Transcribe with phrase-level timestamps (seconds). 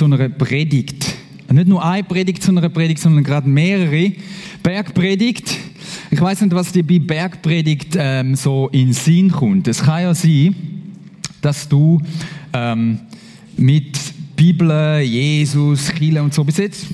[0.00, 1.14] zu einer Predigt.
[1.52, 4.12] Nicht nur eine Predigt zu einer Predigt, sondern gerade mehrere.
[4.62, 5.58] Bergpredigt.
[6.10, 9.68] Ich weiß nicht, was dir bei Bergpredigt ähm, so in Sinn kommt.
[9.68, 10.54] Es kann ja sein,
[11.42, 12.00] dass du
[12.54, 13.00] ähm,
[13.58, 13.98] mit
[14.36, 16.86] Bibel, Jesus, Chile und so bis jetzt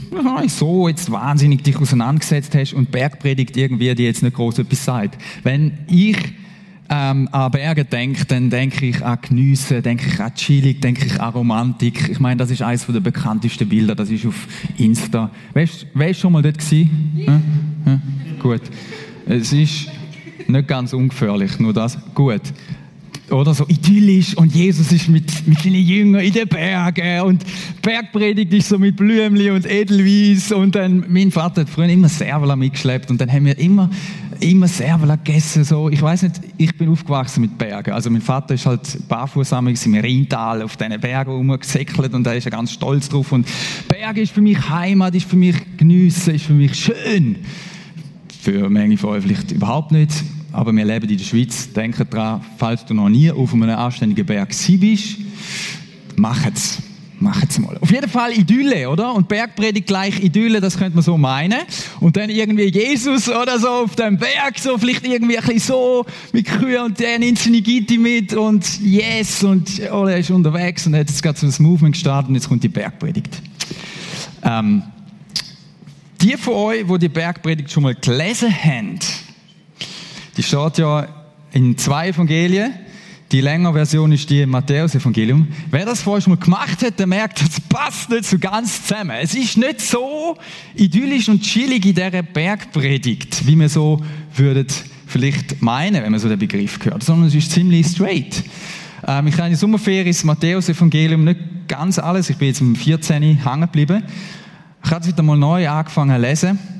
[0.48, 5.16] so jetzt wahnsinnig dich auseinandergesetzt hast und Bergpredigt irgendwie dir jetzt nicht groß etwas sagt.
[5.45, 6.16] Wenn ich
[6.89, 11.21] ähm, an Berge denke, dann denke ich an Geniessen, denke ich an Chillig, denke ich
[11.21, 12.09] an Romantik.
[12.09, 14.47] Ich meine, das ist eines der bekanntesten Bilder, das ist auf
[14.79, 15.30] Insta.
[15.55, 17.13] Weißt du schon mal dort gewesen?
[17.16, 17.41] Ja.
[17.87, 18.01] Ja.
[18.41, 18.63] Gut.
[19.27, 19.88] Es ist
[20.47, 21.99] nicht ganz ungefährlich, nur das.
[22.15, 22.43] Gut
[23.30, 27.45] oder so idyllisch und Jesus ist mit, mit seinen Jüngern in den Bergen und
[27.82, 32.54] Bergpredigt ist so mit Blümli und Edelweiss und dann, mein Vater hat früher immer Servala
[32.54, 33.91] mitgeschleppt und dann haben wir immer,
[34.41, 35.88] immer Servala gegessen, so.
[35.88, 39.95] Ich weiß nicht, ich bin aufgewachsen mit Bergen, also mein Vater ist halt barfuß im
[39.95, 43.47] Rheintal auf diesen Bergen rumgesäckelt und da ist er ganz stolz drauf und
[43.88, 47.37] Berge ist für mich Heimat, ist für mich Geniessen, ist für mich schön.
[48.41, 50.13] Für manche von euch vielleicht überhaupt nicht
[50.57, 51.71] aber wir leben in der Schweiz.
[51.73, 55.16] Denke daran, falls du noch nie auf einem anständigen Berg bist,
[56.16, 56.79] mach es.
[57.18, 57.79] Mach es mal.
[57.79, 59.15] Auf jeden Fall Idylle, oder?
[59.15, 61.60] Und Bergpredigt gleich Idylle, das könnte man so meinen.
[62.01, 66.04] Und dann irgendwie Jesus oder so auf dem Berg, so vielleicht irgendwie ein bisschen so
[66.32, 70.87] mit Kühe und der nimmt seine Gitti mit und yes und oh, er ist unterwegs
[70.87, 73.41] und hat jetzt gerade so das Movement gestartet und jetzt kommt die Bergpredigt.
[74.42, 74.82] Ähm,
[76.20, 78.98] die von euch, die die Bergpredigt schon mal gelesen haben,
[80.36, 81.06] die steht ja
[81.52, 82.74] in zwei Evangelien.
[83.32, 85.48] Die längere Version ist die Matthäus-Evangelium.
[85.70, 89.16] Wer das vorher schon mal gemacht hat, der merkt, das passt nicht so ganz zusammen.
[89.20, 90.36] Es ist nicht so
[90.76, 94.00] idyllisch und chillig in dieser Bergpredigt, wie man so
[94.36, 94.66] würde
[95.06, 98.44] vielleicht meinen, wenn man so den Begriff hört, sondern es ist ziemlich straight.
[99.06, 102.76] Ähm, ich habe in der Sommerferien das Matthäus-Evangelium nicht ganz alles, ich bin jetzt im
[102.76, 103.22] 14.
[103.22, 104.04] hängen geblieben.
[104.84, 106.75] Ich habe es wieder mal neu angefangen zu lesen.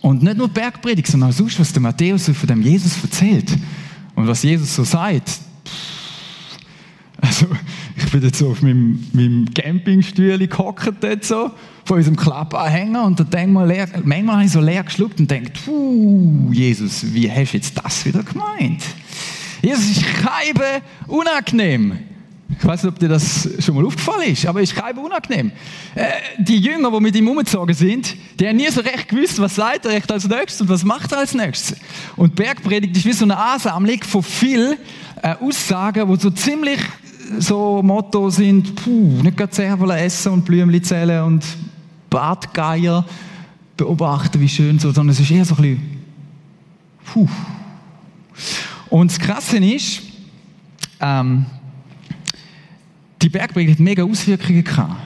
[0.00, 3.50] Und nicht nur Bergpredigt, sondern auch sonst, was der Matthäus von dem Jesus erzählt.
[4.14, 5.40] Und was Jesus so sagt.
[7.20, 7.46] Also,
[7.96, 11.50] ich bin jetzt so auf meinem, meinem Campingstuhl gehockt so,
[11.84, 15.30] von unserem Klappanhänger und da denk mal leer, manchmal habe ich so leer geschluckt und
[15.30, 15.52] denke,
[16.50, 18.82] Jesus, wie hast du jetzt das wieder gemeint?
[19.62, 21.98] Jesus ist schreibe unangenehm.
[22.48, 25.50] Ich weiß nicht, ob dir das schon mal aufgefallen ist, aber es ist kein unangenehm.
[25.96, 29.56] Äh, die Jünger, die mit ihm umgezogen sind, die haben nie so recht gewusst, was
[29.56, 31.76] sagt er recht als nächstes und was macht er als nächstes.
[32.14, 34.76] Und Bergpredigt ist wie so eine Ansammlung von vielen
[35.22, 36.80] äh, Aussagen, die so ziemlich
[37.38, 41.44] so Motto sind, puh, nicht gerade Zervela essen und Blümchen zählen und
[42.08, 43.04] Bartgeier
[43.76, 46.00] beobachten, wie schön so, sondern es ist eher so ein bisschen,
[47.12, 47.28] puh.
[48.88, 50.02] Und das Krasse ist,
[51.00, 51.46] ähm,
[53.22, 55.00] die Bergpredigt hat mega Auswirkungen gehabt.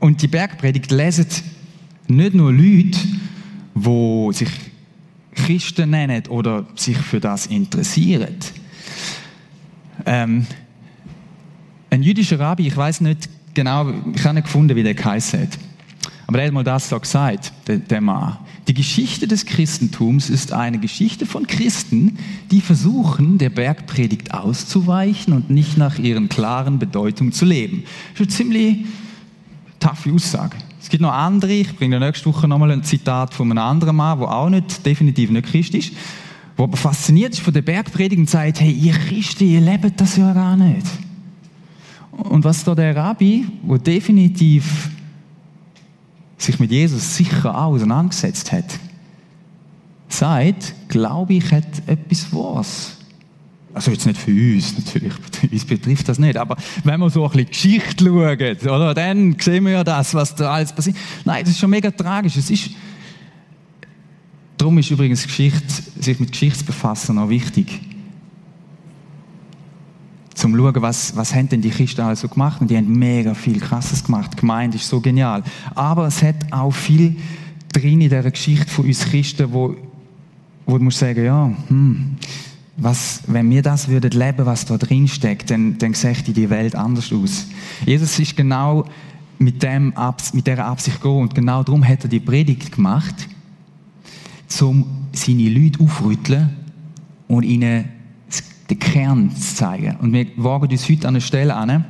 [0.00, 1.26] Und die Bergpredigt lesen
[2.06, 2.98] nicht nur Leute,
[3.74, 4.50] die sich
[5.34, 8.36] Christen nennen oder sich für das interessieren.
[10.06, 10.46] Ähm,
[11.90, 15.58] ein jüdischer Rabbi, ich weiß nicht genau, ich habe nicht gefunden, wie der geheißen hat.
[16.28, 18.36] Aber er hat mal das so gesagt, der, Mann.
[18.68, 22.18] Die Geschichte des Christentums ist eine Geschichte von Christen,
[22.50, 27.82] die versuchen, der Bergpredigt auszuweichen und nicht nach ihren klaren Bedeutungen zu leben.
[28.12, 28.76] Das ist eine ziemlich
[29.80, 30.58] taffe Aussage.
[30.82, 34.18] Es gibt noch andere, ich bringe nächste Woche nochmal ein Zitat von einem anderen Mann,
[34.18, 35.92] der auch nicht, definitiv nicht Christ ist,
[36.58, 40.18] der aber fasziniert ist von der Bergpredigt und sagt, hey, ihr Christen, ihr lebt das
[40.18, 40.86] ja gar nicht.
[42.10, 44.90] Und was da der Rabbi, der definitiv
[46.38, 48.78] sich mit Jesus sicher auch auseinandergesetzt hat,
[50.08, 52.96] sagt, glaube ich, hat etwas was.
[53.74, 55.12] Also jetzt nicht für uns, natürlich,
[55.52, 59.64] uns betrifft das nicht, aber wenn wir so ein bisschen Geschichte schauen, oder, dann sehen
[59.64, 60.96] wir ja das, was da alles passiert.
[61.24, 62.36] Nein, das ist schon mega tragisch.
[62.36, 62.70] Es ist,
[64.56, 65.66] darum ist übrigens Geschichte,
[66.00, 67.87] sich mit Geschichte zu befassen auch wichtig
[70.38, 72.60] zum schauen, was, was haben denn die Christen alles so gemacht.
[72.60, 74.32] Und die haben mega viel Krasses gemacht.
[74.34, 75.42] Die Gemeinde ist so genial.
[75.74, 77.16] Aber es hat auch viel
[77.72, 79.74] drin in dieser Geschichte von uns Christen, wo,
[80.64, 82.16] wo du musst sagen, ja, hm,
[82.76, 86.76] was, wenn wir das würden leben, was da drin steckt, dann, dann sähe die Welt
[86.76, 87.48] anders aus.
[87.84, 88.84] Jesus ist genau
[89.38, 89.92] mit, dem,
[90.32, 93.28] mit dieser Absicht gegangen und genau darum hat er die Predigt gemacht,
[94.60, 96.50] um seine Leute aufrütteln
[97.26, 97.97] und ihnen
[98.92, 99.96] Kern zu zeigen.
[100.00, 101.84] Und wir wagen uns heute an eine Stelle an,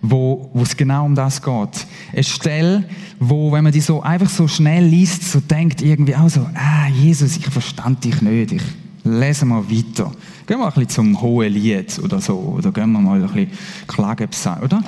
[0.00, 1.86] wo, wo es genau um das geht.
[2.12, 2.84] Eine Stelle,
[3.18, 6.88] wo, wenn man die so einfach so schnell liest, so denkt irgendwie auch so, ah,
[6.88, 8.62] Jesus, ich verstand dich nicht, ich
[9.04, 10.12] lese mal weiter.
[10.46, 13.50] Gehen wir ein bisschen zum hohen Lied oder so, oder gehen wir mal ein bisschen
[13.88, 14.82] Klagebsang, oder?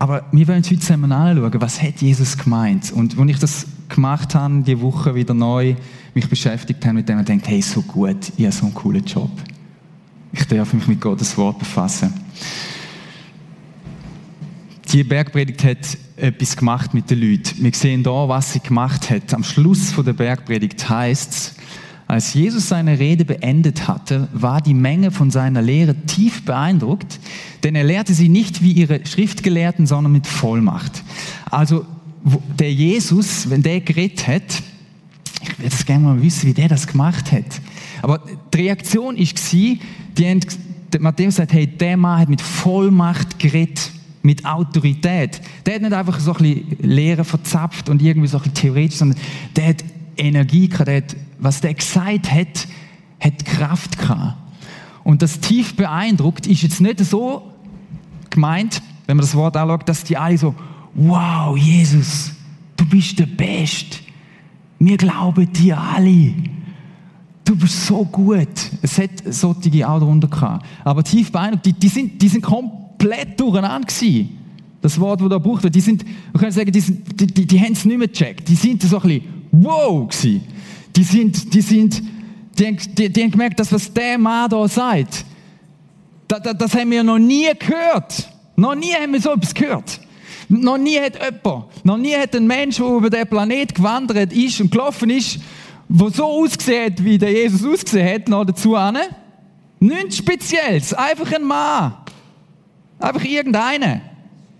[0.00, 2.92] Aber wir wollen uns heute zusammen anschauen, was hat Jesus gemeint?
[2.92, 5.74] Und als ich das gemacht habe, die Woche wieder neu
[6.14, 9.04] mich beschäftigt habe mit dem, und denke, hey, so gut, ich habe so einen coolen
[9.04, 9.30] Job.
[10.32, 12.12] Ich darf mich mit Gottes Wort befassen.
[14.92, 17.62] Die Bergpredigt hat etwas gemacht mit den Leuten.
[17.62, 19.34] Wir sehen da, was sie gemacht hat.
[19.34, 21.54] Am Schluss der Bergpredigt heißt es,
[22.06, 27.20] als Jesus seine Rede beendet hatte, war die Menge von seiner Lehre tief beeindruckt,
[27.62, 31.04] denn er lehrte sie nicht wie ihre Schriftgelehrten, sondern mit Vollmacht.
[31.50, 31.84] Also
[32.58, 34.62] der Jesus, wenn der geredet hat,
[35.42, 37.60] ich würde das gerne mal wissen, wie der das gemacht hat.
[38.00, 38.22] Aber
[38.54, 39.76] die Reaktion war,
[40.18, 40.40] die haben,
[41.00, 43.90] Matthäus sagt, hey, der Mann hat mit Vollmacht geredet,
[44.22, 45.40] mit Autorität.
[45.64, 48.98] Der hat nicht einfach so ein bisschen Lehre verzapft und irgendwie so ein bisschen theoretisch,
[48.98, 49.18] sondern
[49.54, 49.84] der hat
[50.16, 52.66] Energie gehabt, der hat was der gesagt hat,
[53.20, 54.36] hat Kraft gehabt.
[55.04, 57.50] Und das tief beeindruckt ist jetzt nicht so
[58.30, 60.54] gemeint, wenn man das Wort anschaut, dass die alle so,
[60.94, 62.32] wow, Jesus,
[62.76, 63.98] du bist der Beste.
[64.78, 66.34] Wir glauben dir alle.
[67.48, 68.46] Du bist so gut.
[68.82, 70.66] Es hat solche auch darunter gehabt.
[70.84, 74.38] Aber tief beeindruckt, die, die, sind, die sind komplett durcheinander gewesen.
[74.82, 77.46] Das Wort, das da gebraucht wird, die sind, wir können sagen, die, sind, die, die,
[77.46, 78.46] die haben es nicht mehr gecheckt.
[78.46, 80.42] Die sind so ein bisschen wow gewesen.
[80.94, 82.02] Die sind, die sind,
[82.58, 85.24] die haben, die, die haben gemerkt, dass was der Mann da sagt,
[86.28, 88.28] das, das, das haben wir noch nie gehört.
[88.56, 90.00] Noch nie haben wir so etwas gehört.
[90.50, 94.60] Noch nie hat jemand, noch nie hat ein Mensch, der über den Planet gewandert ist
[94.60, 95.40] und gelaufen ist,
[95.88, 98.98] der so ausgesehen hat, wie der Jesus ausgesehen hat, noch dazu an.
[99.80, 101.94] Nichts Spezielles, einfach ein Mann.
[102.98, 104.00] Einfach irgendeiner,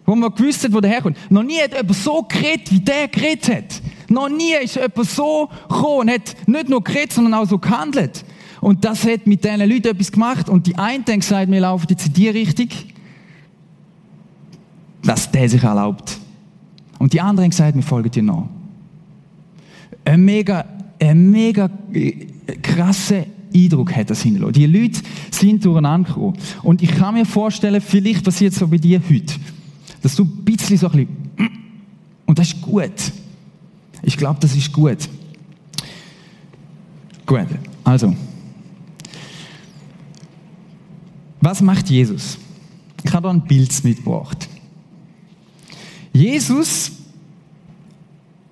[0.07, 1.19] wo man gewusst hat, wo der herkommt.
[1.31, 3.83] Noch nie hat jemand so geredet, wie der geredet hat.
[4.09, 8.25] Noch nie ist jemand so gekommen und hat nicht nur geredet, sondern auch so gehandelt.
[8.61, 10.49] Und das hat mit diesen Leuten etwas gemacht.
[10.49, 12.69] Und die einen haben gesagt, wir laufen jetzt in die Richtung,
[15.03, 16.19] dass der sich erlaubt.
[16.99, 18.47] Und die anderen haben gesagt, wir folgen dir nach.
[20.05, 20.65] Ein mega,
[21.01, 22.27] ein mega äh,
[22.63, 23.25] krasser
[23.55, 24.53] Eindruck hat das hinterlassen.
[24.53, 25.01] Die Leute
[25.31, 26.37] sind durcheinander gekommen.
[26.63, 29.35] Und ich kann mir vorstellen, vielleicht passiert es so bei dir heute,
[30.03, 31.51] dass du ein bisschen so ein bisschen,
[32.27, 33.13] und das ist gut.
[34.03, 35.09] Ich glaube, das ist gut.
[37.27, 37.47] Gut,
[37.85, 38.15] also.
[41.41, 42.39] Was macht Jesus?
[43.03, 44.49] Ich habe da ein Bild mitgebracht.
[46.13, 46.93] Jesus,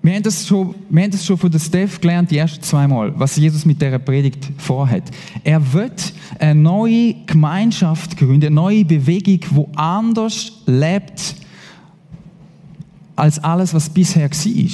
[0.07, 2.87] wir haben, das schon, wir haben das schon von der Steph gelernt, die ersten zwei
[2.87, 5.03] Mal, was Jesus mit dieser Predigt vorhat.
[5.43, 11.35] Er wird eine neue Gemeinschaft gründen, eine neue Bewegung, wo anders lebt
[13.17, 14.71] als alles, was bisher war.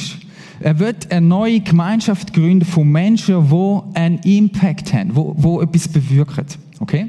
[0.61, 5.89] Er wird eine neue Gemeinschaft gründen von Menschen, die einen Impact haben, wo, wo etwas
[5.89, 6.45] bewirken.
[6.79, 7.07] Okay?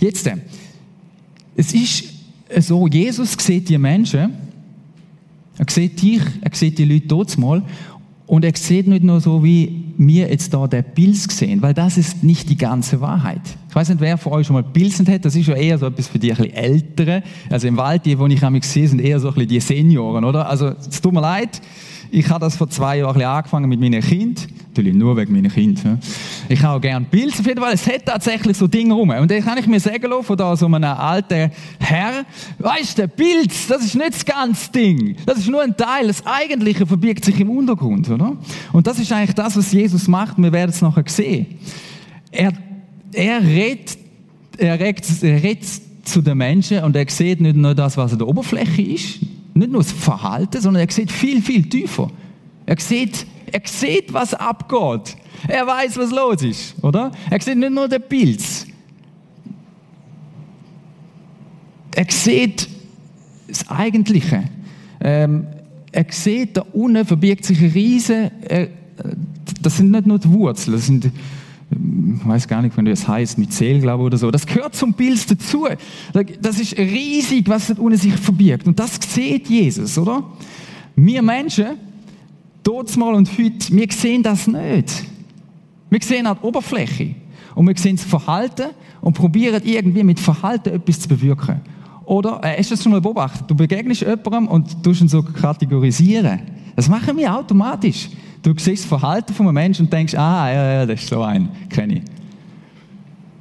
[0.00, 0.36] Jetzt, äh,
[1.54, 2.04] es ist
[2.58, 4.49] so, Jesus sieht die Menschen,
[5.60, 7.62] er sieht dich, er sieht die Leute dort mal
[8.26, 11.98] und er sieht nicht nur so, wie wir jetzt da den Pilz sehen, weil das
[11.98, 13.42] ist nicht die ganze Wahrheit.
[13.68, 15.86] Ich weiß nicht, wer von euch schon mal Pilzen hat, das ist ja eher so
[15.86, 16.50] etwas für die ein
[16.96, 17.22] bisschen.
[17.50, 20.24] Also im Wald, die, die ich mich sehe, sind eher so ein bisschen die Senioren,
[20.24, 20.48] oder?
[20.48, 21.60] Also, es tut mir leid,
[22.10, 24.48] ich habe das vor zwei Jahren angefangen mit meinen Kind.
[24.68, 25.82] Natürlich nur wegen meinen Kind.
[26.48, 27.40] Ich habe auch gerne Pilze.
[27.40, 29.10] Auf jeden Fall, es hat tatsächlich so Dinge rum.
[29.10, 32.24] Und dann kann ich mir sagen lassen, von da so einem alten Herr,
[32.58, 35.16] weißt du, Pilz, das ist nicht das ganze Ding.
[35.26, 36.06] Das ist nur ein Teil.
[36.06, 38.36] Das Eigentliche verbirgt sich im Untergrund, oder?
[38.72, 40.38] Und das ist eigentlich das, was Jesus macht.
[40.38, 41.46] Wir werden es nachher sehen.
[42.30, 42.52] Er,
[43.12, 43.98] er redet,
[44.56, 45.66] er redet, er redet
[46.04, 49.20] zu den Menschen und er sieht nicht nur das, was an der Oberfläche ist,
[49.54, 52.10] nicht nur das Verhalten, sondern er sieht viel, viel tiefer.
[52.66, 55.16] Er sieht, er sieht, was abgeht.
[55.48, 57.10] Er weiß, was los ist, oder?
[57.30, 58.66] Er sieht nicht nur den Pilz.
[61.94, 62.68] Er sieht
[63.48, 64.44] das Eigentliche.
[65.00, 65.46] Ähm,
[65.92, 68.68] er sieht, da unten verbirgt sich ein riesen, äh,
[69.60, 71.10] das sind nicht nur die Wurzeln, das sind
[71.70, 74.30] ich weiß gar nicht, wenn das heißt, mit Seelglaube oder so.
[74.30, 75.68] Das gehört zum Bild dazu.
[76.40, 78.66] Das ist riesig, was da unten sich verbirgt.
[78.66, 80.24] Und das sieht Jesus, oder?
[80.96, 81.76] Wir Menschen,
[82.64, 85.04] dort mal und heute, wir sehen das nicht.
[85.88, 87.14] Wir sehen an der Oberfläche.
[87.54, 91.60] Und wir sehen das Verhalten und probieren irgendwie mit Verhalten etwas zu bewirken.
[92.04, 93.48] Oder, äh, hast du das schon mal beobachtet?
[93.48, 96.40] Du begegnest jemandem und tust ihn so kategorisieren.
[96.74, 98.08] Das machen wir automatisch.
[98.42, 101.22] Du siehst das Verhalten von einem Menschen und denkst, ah, ja, ja, das ist so
[101.22, 102.02] ein, kenne ich.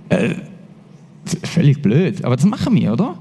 [0.10, 0.36] Äh,
[1.44, 3.18] völlig blöd, aber das machen wir, oder?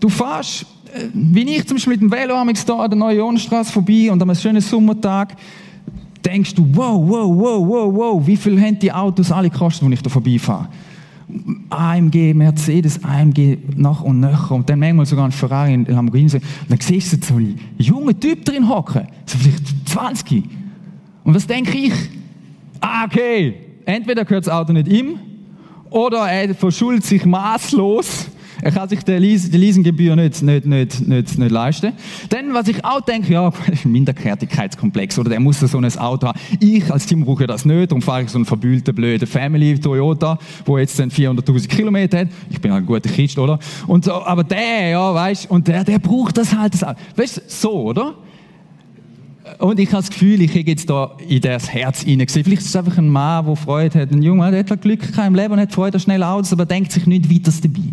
[0.00, 0.62] Du fährst,
[0.94, 4.22] äh, wie ich zum Beispiel mit dem Velo da an der Neuen Ionenstraße vorbei und
[4.22, 5.36] an einem schönen Sommertag,
[6.24, 9.92] denkst du, wow, wow, wow, wow, wow, wie viel haben die Autos alle gekostet, wo
[9.92, 10.68] ich da vorbeifahre?
[11.70, 16.32] AMG, Mercedes, AMG nach und nach und dann manchmal sogar ein Ferrari, ein Lamborghini.
[16.32, 20.44] Und dann siehst du so einen jungen Typ drin hocken, so vielleicht 20.
[21.24, 21.92] Und was denke ich?
[22.80, 23.54] Ah, okay,
[23.84, 25.18] entweder gehört das Auto nicht ihm
[25.90, 28.28] oder er verschuldet sich maßlos
[28.66, 31.92] er kann sich die Leasinggebühr nicht, nicht, nicht, nicht, nicht leisten.
[32.30, 33.52] Dann, was ich auch denke, ja,
[33.84, 36.40] Minderwertigkeitskomplex, oder der muss so ein Auto haben.
[36.58, 40.36] Ich als Team brauche das nicht, darum fahre ich so einen verbühlten, blöden Family Toyota,
[40.64, 42.28] wo jetzt dann 400.000 Kilometer hat.
[42.50, 43.60] Ich bin halt ein guter Christ, oder?
[43.86, 46.74] Und so, aber der, ja, weißt, und der, der braucht das halt.
[46.74, 46.82] Das
[47.14, 48.16] weißt du, so, oder?
[49.58, 52.44] Und ich habe das Gefühl, ich habe jetzt da in das Herz hineingesehen.
[52.44, 54.10] Vielleicht ist es einfach ein Mann, der Freude hat.
[54.10, 56.92] Ein Junge, der hat Glück im Leben und hat Freude an schnellen Autos, aber denkt
[56.92, 57.92] sich nicht weiter dabei.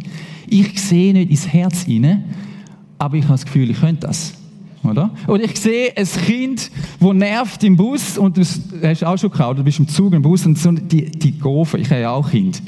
[0.53, 2.25] Ich sehe nicht ins Herz hinein,
[2.99, 4.35] aber ich habe das Gefühl, ich könnte das.
[4.83, 5.09] Oder?
[5.27, 6.69] Oder ich sehe ein Kind,
[6.99, 10.21] das nervt im Bus und du hast auch schon gehabt, du bist im Zug im
[10.21, 12.61] Bus und so, die, die Gofen, ich habe ja auch Kind.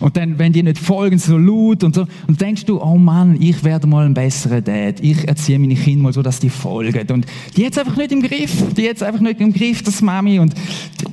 [0.00, 3.36] Und dann, wenn die nicht folgen, so laut und so, und denkst du, oh Mann,
[3.40, 5.00] ich werde mal ein besserer Dad.
[5.00, 7.10] Ich erziehe meine Kinder mal so, dass die folgen.
[7.10, 8.74] Und die jetzt einfach nicht im Griff.
[8.74, 10.38] Die jetzt einfach nicht im Griff, das Mami.
[10.38, 10.54] Und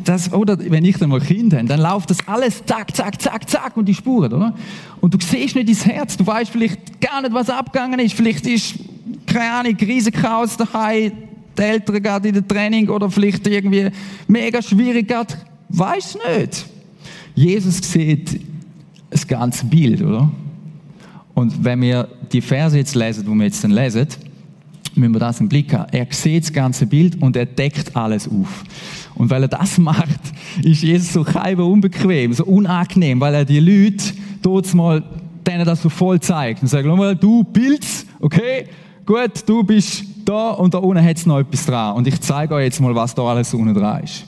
[0.06, 3.50] das, oder wenn ich dann mal Kinder habe, dann läuft das alles zack, zack, zack,
[3.50, 4.54] zack und die Spuren, oder?
[5.02, 6.16] Und du siehst nicht ins Herz.
[6.18, 8.14] Du weißt vielleicht gar nicht, was abgegangen ist.
[8.14, 8.76] Vielleicht ist,
[9.26, 11.12] keine Ahnung, Riesenchaos daheim,
[11.58, 13.90] die Eltern gerade in der Training oder vielleicht irgendwie
[14.28, 15.34] mega schwierig gerade.
[15.70, 16.66] Weiß nicht.
[17.34, 18.40] Jesus sieht
[19.10, 20.30] das ganze Bild, oder?
[21.34, 24.08] Und wenn wir die Verse jetzt lesen, die wir jetzt dann lesen,
[24.96, 25.92] müssen wir das im Blick haben.
[25.92, 28.64] Er sieht das ganze Bild und er deckt alles auf.
[29.16, 30.20] Und weil er das macht,
[30.64, 34.14] ist Jesus so kein unbequem, so unangenehm, weil er die Leute
[34.75, 35.04] mal
[35.46, 38.68] denen das so voll zeigt und sagt, mal, du Pilz, okay,
[39.06, 41.96] gut, du bist da und da unten hat es noch etwas dran.
[41.96, 44.25] Und ich zeige euch jetzt mal, was da alles unten dran ist.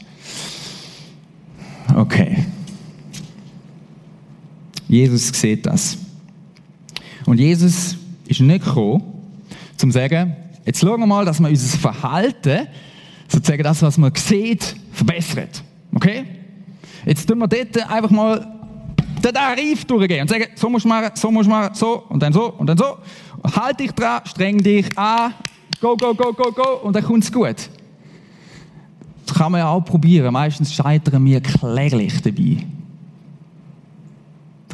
[1.95, 2.45] Okay.
[4.87, 5.97] Jesus sieht das.
[7.25, 7.97] Und Jesus
[8.27, 10.35] ist nicht gekommen, um zu sagen,
[10.67, 12.67] jetzt schauen wir mal, dass wir unser Verhalten,
[13.27, 15.63] sozusagen das, was man sieht, verbessert.
[15.95, 16.25] Okay?
[17.05, 18.47] Jetzt tun wir dort einfach mal
[19.23, 22.21] den Tarif durchgehen und sagen, so musst du machen, so musst du machen, so und
[22.21, 22.97] dann so und dann so.
[23.55, 25.33] Halt dich dran, streng dich an,
[25.81, 27.69] go, go, go, go, go und dann kommt es gut.
[29.25, 30.31] Das kann man ja auch probieren.
[30.31, 32.63] Meistens scheitern wir kläglich dabei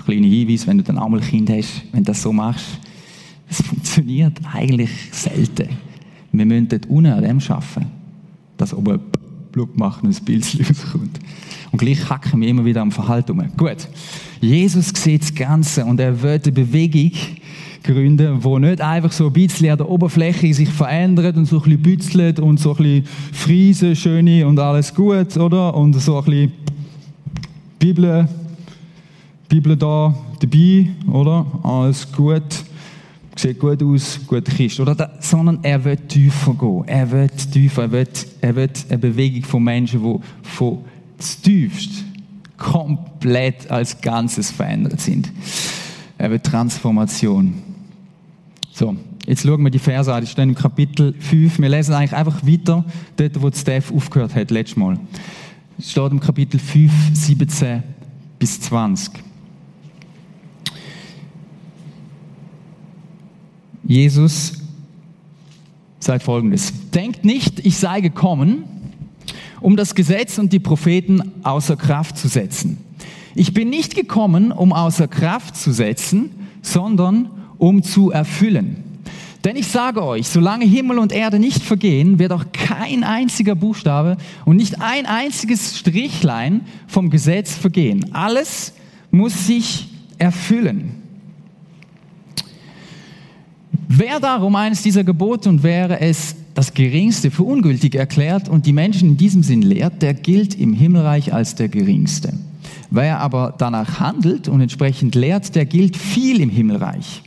[0.05, 2.79] kleiner Hinweis, wenn du dann einmal ein Kind hast, wenn du das so machst,
[3.50, 5.69] es funktioniert eigentlich selten.
[6.31, 7.91] Wir müssen dort unten an dem arbeiten,
[8.57, 9.00] dass oben
[9.51, 11.19] Blut macht und ein Bild rauskommt.
[11.71, 13.57] Und gleich hacken wir immer wieder am Verhalten um.
[13.57, 13.88] Gut.
[14.41, 17.12] Jesus sieht das Ganze und er will eine Bewegung
[17.83, 21.63] gründen, wo nicht einfach so ein bisschen an der Oberfläche sich verändert und so ein
[21.63, 25.75] bisschen bützelt und so ein bisschen Friese, schöne und alles gut, oder?
[25.75, 26.51] Und so ein bisschen
[27.79, 28.27] Bibel
[29.53, 31.45] Bibel da dabei, oder?
[31.62, 32.41] Alles gut,
[33.35, 35.11] sieht gut aus, gute Kiste, oder?
[35.19, 36.83] sondern er will tiefer gehen.
[36.87, 38.07] Er will tiefer, er will,
[38.41, 40.79] er will eine Bewegung von Menschen, die von
[41.43, 42.03] tiefst
[42.57, 45.31] komplett als Ganzes verändert sind.
[46.17, 47.55] Er will Transformation.
[48.71, 50.21] So, jetzt schauen wir die Verse an.
[50.21, 51.59] Die stehen im Kapitel 5.
[51.59, 52.85] Wir lesen eigentlich einfach weiter,
[53.17, 54.97] dort, wo Steph aufgehört hat, letztes Mal.
[55.77, 57.83] Es steht im Kapitel 5, 17
[58.39, 59.32] bis 20.
[63.83, 64.53] Jesus
[65.99, 66.73] sagt folgendes.
[66.91, 68.63] Denkt nicht, ich sei gekommen,
[69.61, 72.77] um das Gesetz und die Propheten außer Kraft zu setzen.
[73.35, 78.83] Ich bin nicht gekommen, um außer Kraft zu setzen, sondern um zu erfüllen.
[79.43, 84.17] Denn ich sage euch, solange Himmel und Erde nicht vergehen, wird auch kein einziger Buchstabe
[84.45, 88.13] und nicht ein einziges Strichlein vom Gesetz vergehen.
[88.13, 88.73] Alles
[89.11, 91.02] muss sich erfüllen.
[93.95, 98.73] Wer darum eines dieser Gebote und wäre es das geringste für ungültig erklärt und die
[98.73, 102.33] Menschen in diesem Sinn lehrt, der gilt im Himmelreich als der geringste.
[102.89, 107.21] Wer aber danach handelt und entsprechend lehrt, der gilt viel im Himmelreich.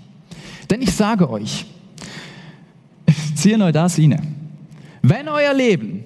[0.68, 1.66] Denn ich sage euch,
[3.36, 4.20] ziehen euch das inne,
[5.02, 6.04] wenn euer Leben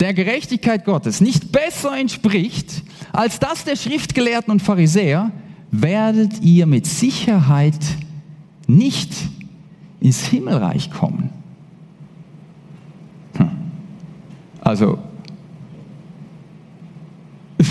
[0.00, 5.30] der Gerechtigkeit Gottes nicht besser entspricht als das der Schriftgelehrten und Pharisäer,
[5.70, 7.78] werdet ihr mit Sicherheit
[8.66, 9.12] nicht
[10.02, 11.30] ins Himmelreich kommen.
[13.36, 13.48] Hm.
[14.60, 14.98] Also,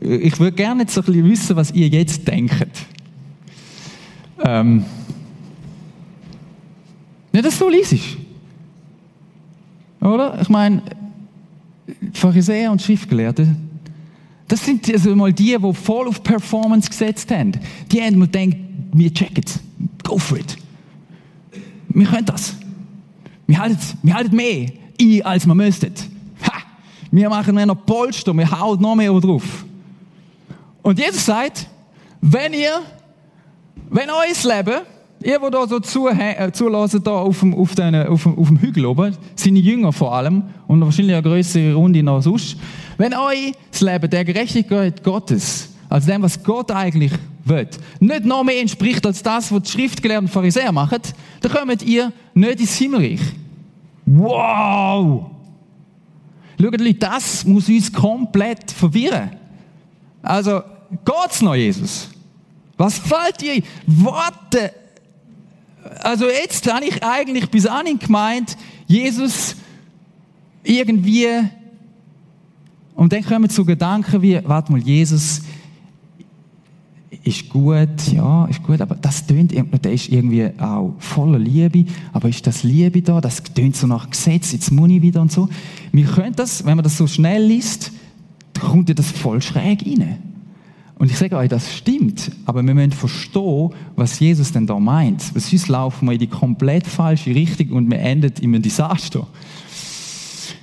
[0.00, 2.86] ich würde gerne so ein bisschen wissen, was ihr jetzt denkt.
[4.42, 4.84] Ähm,
[7.32, 7.94] ja, das so ist.
[10.00, 10.40] Oder?
[10.40, 10.82] Ich meine,
[12.14, 13.54] Pharisäer und Schriftgelehrte,
[14.46, 17.52] Das sind also mal die, die voll auf Performance gesetzt haben.
[17.92, 19.60] Die haben mir gedacht, wir checken es.
[20.02, 20.56] Go for it.
[21.88, 22.54] Wir können das.
[23.46, 25.92] Wir halten, wir halten mehr ein, als wir müssten.
[26.42, 26.52] Ha!
[27.10, 29.64] Wir machen mehr noch Polster, wir hauen noch mehr drauf.
[30.82, 31.66] Und Jesus sagt,
[32.20, 32.80] wenn ihr,
[33.90, 34.80] wenn euer Leben,
[35.22, 38.48] ihr, die da so zu, äh, zulassen, da auf dem, auf, den, auf, dem, auf
[38.48, 42.56] dem Hügel oben, seine Jünger vor allem, und wahrscheinlich eine größere Runde noch sonst,
[42.98, 47.12] wenn euer Leben der Gerechtigkeit Gottes, also dem, was Gott eigentlich
[47.44, 47.68] will,
[48.00, 50.98] nicht noch mehr entspricht als das, was die schriftgelehrten Pharisäer machen,
[51.40, 53.20] dann kommt ihr nicht ins Himmelreich.
[54.04, 55.30] Wow!
[56.60, 59.30] Schaut, Leute, das muss uns komplett verwirren.
[60.22, 60.60] Also,
[61.04, 62.08] geht's noch, Jesus?
[62.76, 63.62] Was fällt dir?
[63.86, 64.72] Warte!
[66.00, 69.56] Also, jetzt habe ich eigentlich bis anhin gemeint, Jesus
[70.64, 71.28] irgendwie,
[72.94, 75.42] und dann kommen zu Gedanken wie, warte mal, Jesus,
[77.28, 82.28] ist gut, ja, ist gut, aber das tönt, der ist irgendwie auch voller Liebe, aber
[82.28, 83.20] ist das Liebe da?
[83.20, 85.48] Das tönt so nach Gesetz, jetzt muss ich wieder und so.
[85.92, 87.92] Wir können das, wenn man das so schnell liest,
[88.58, 90.18] kommt dir das voll schräg rein.
[90.98, 95.32] Und ich sage euch, das stimmt, aber wir müssen verstehen, was Jesus denn da meint.
[95.32, 99.26] Weil sonst laufen wir in die komplett falsche Richtung und wir enden in einem Desaster.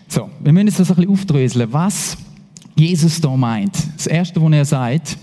[0.09, 2.17] So, wir müssen jetzt das ein bisschen aufdröseln, was
[2.75, 3.75] Jesus da meint.
[3.95, 5.17] Das Erste, was er sagt,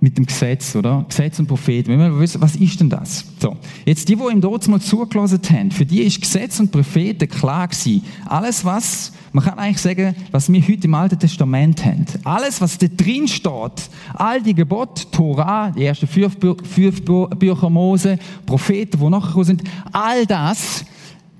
[0.00, 1.04] mit dem Gesetz, oder?
[1.08, 1.88] Gesetz und Prophet.
[1.88, 3.24] Wir müssen wissen, was ist denn das?
[3.40, 3.56] So.
[3.84, 7.66] Jetzt die, die ihm dort mal zugelassen haben, für die ist Gesetz und Propheten klar
[7.66, 8.04] gewesen.
[8.26, 12.04] Alles, was, man kann eigentlich sagen, was wir heute im Alten Testament haben.
[12.24, 18.18] Alles, was da drin steht, all die Gebote, Torah, die ersten fünf, fünf Bücher Mose,
[18.44, 20.84] Propheten, die nachher sind, all das,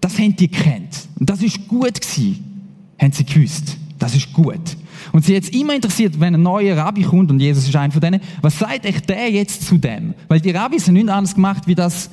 [0.01, 1.09] das haben die gekannt.
[1.19, 2.43] Und das ist gut gewesen.
[2.99, 3.77] Haben sie gewusst.
[3.99, 4.77] Das ist gut.
[5.13, 8.01] Und sie jetzt immer interessiert, wenn ein neuer Rabbi kommt, und Jesus ist einer von
[8.01, 10.15] denen, was sagt echt der jetzt zu dem?
[10.29, 12.11] Weil die Rabbis haben nichts anderes gemacht, wie das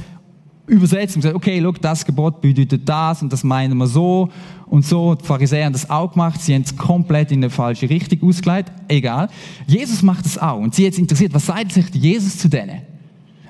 [0.67, 1.17] übersetzen.
[1.17, 4.29] Und gesagt, okay, look, das Gebot bedeutet das und das meinen wir so
[4.67, 5.15] und so.
[5.15, 6.41] Die Pharisäer haben das auch gemacht.
[6.41, 8.73] Sie haben es komplett in eine falsche Richtung ausgeleitet.
[8.88, 9.29] Egal.
[9.67, 10.60] Jesus macht es auch.
[10.60, 12.92] Und sie jetzt interessiert, was sagt sich Jesus zu denen?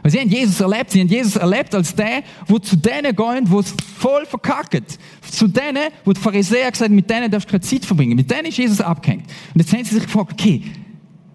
[0.04, 3.50] Weil sie haben Jesus erlebt, sie haben Jesus erlebt als der, wo zu denen gehen,
[3.50, 5.00] wo es voll verkackt.
[5.32, 8.18] Zu denen, wo die Pharisäer gesagt haben, mit denen darfst du keine Zeit verbringen.
[8.18, 9.24] Mit denen ist Jesus abgehängt.
[9.54, 10.62] Und jetzt haben sie sich gefragt, okay,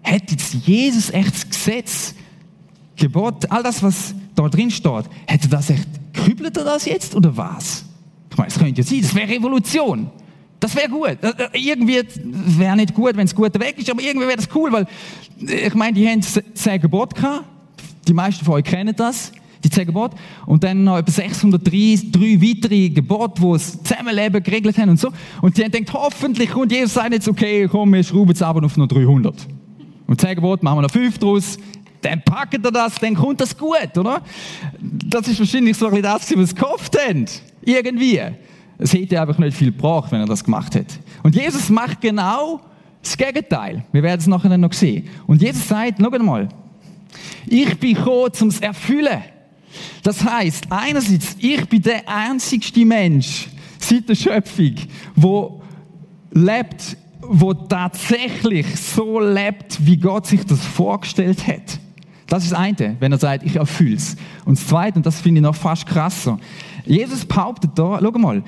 [0.03, 2.15] hätte jetzt Jesus echt das Gesetz,
[2.95, 7.35] Gebot, all das, was da drin steht, hätte das echt, kübelt er das jetzt oder
[7.35, 7.85] was?
[8.29, 10.11] Ich meine, es könnte ja sein, das wäre Revolution.
[10.59, 11.17] Das wäre gut.
[11.23, 14.49] Äh, äh, irgendwie wäre nicht gut, wenn es gut weg ist, aber irgendwie wäre das
[14.53, 14.85] cool, weil
[15.39, 17.45] ich meine, die haben zehn Gebote gehabt
[18.09, 19.31] die meisten von euch kennen das,
[19.63, 20.17] die zehn Gebote.
[20.45, 25.09] Und dann noch etwa 603 drei weitere Gebote, die das Zusammenleben geregelt haben und so.
[25.41, 28.65] Und die haben gedacht, hoffentlich kommt Jesus sagt jetzt, okay, komm, wir schrauben es aber
[28.65, 29.47] auf noch 300.
[30.07, 31.57] Und zehn Gebote machen wir noch fünf draus.
[32.01, 34.21] Dann packen wir das, dann kommt das gut, oder?
[34.79, 37.25] Das ist wahrscheinlich so ein das, was sie gehofft haben.
[37.63, 38.21] Irgendwie.
[38.77, 40.95] Es hätte einfach nicht viel gebraucht, wenn er das gemacht hätte.
[41.21, 42.61] Und Jesus macht genau
[43.03, 43.83] das Gegenteil.
[43.91, 45.07] Wir werden es nachher noch sehen.
[45.27, 46.47] Und Jesus sagt, schau mal,
[47.47, 49.23] ich bin gekommen, um es zu erfüllen.
[50.03, 54.75] Das heißt, einerseits, ich bin der einzigste Mensch seit der Schöpfung,
[55.15, 55.61] wo
[56.31, 61.79] lebt, wo tatsächlich so lebt, wie Gott sich das vorgestellt hat.
[62.27, 64.15] Das ist das eine, wenn er sagt, ich erfülle es.
[64.45, 66.39] Und das zweite, und das finde ich noch fast krasser,
[66.85, 68.43] Jesus behauptet da, schau mal,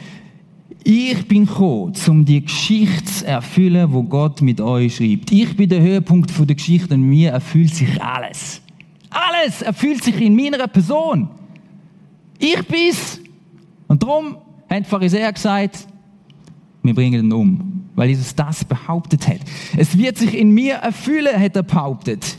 [0.84, 5.32] ich bin gekommen, um die Geschichte zu erfüllen, wo Gott mit euch schreibt.
[5.32, 8.62] Ich bin der Höhepunkt der Geschichte und mir erfüllt sich alles.
[9.10, 11.30] Alles erfüllt sich in meiner Person.
[12.40, 13.20] Ich bin's.
[13.88, 14.38] Und darum
[14.70, 15.86] haben die Pharisäer gesagt,
[16.82, 17.84] wir bringen ihn um.
[17.94, 19.42] Weil Jesus das behauptet hat.
[19.78, 22.38] Es wird sich in mir erfüllen, hat er behauptet.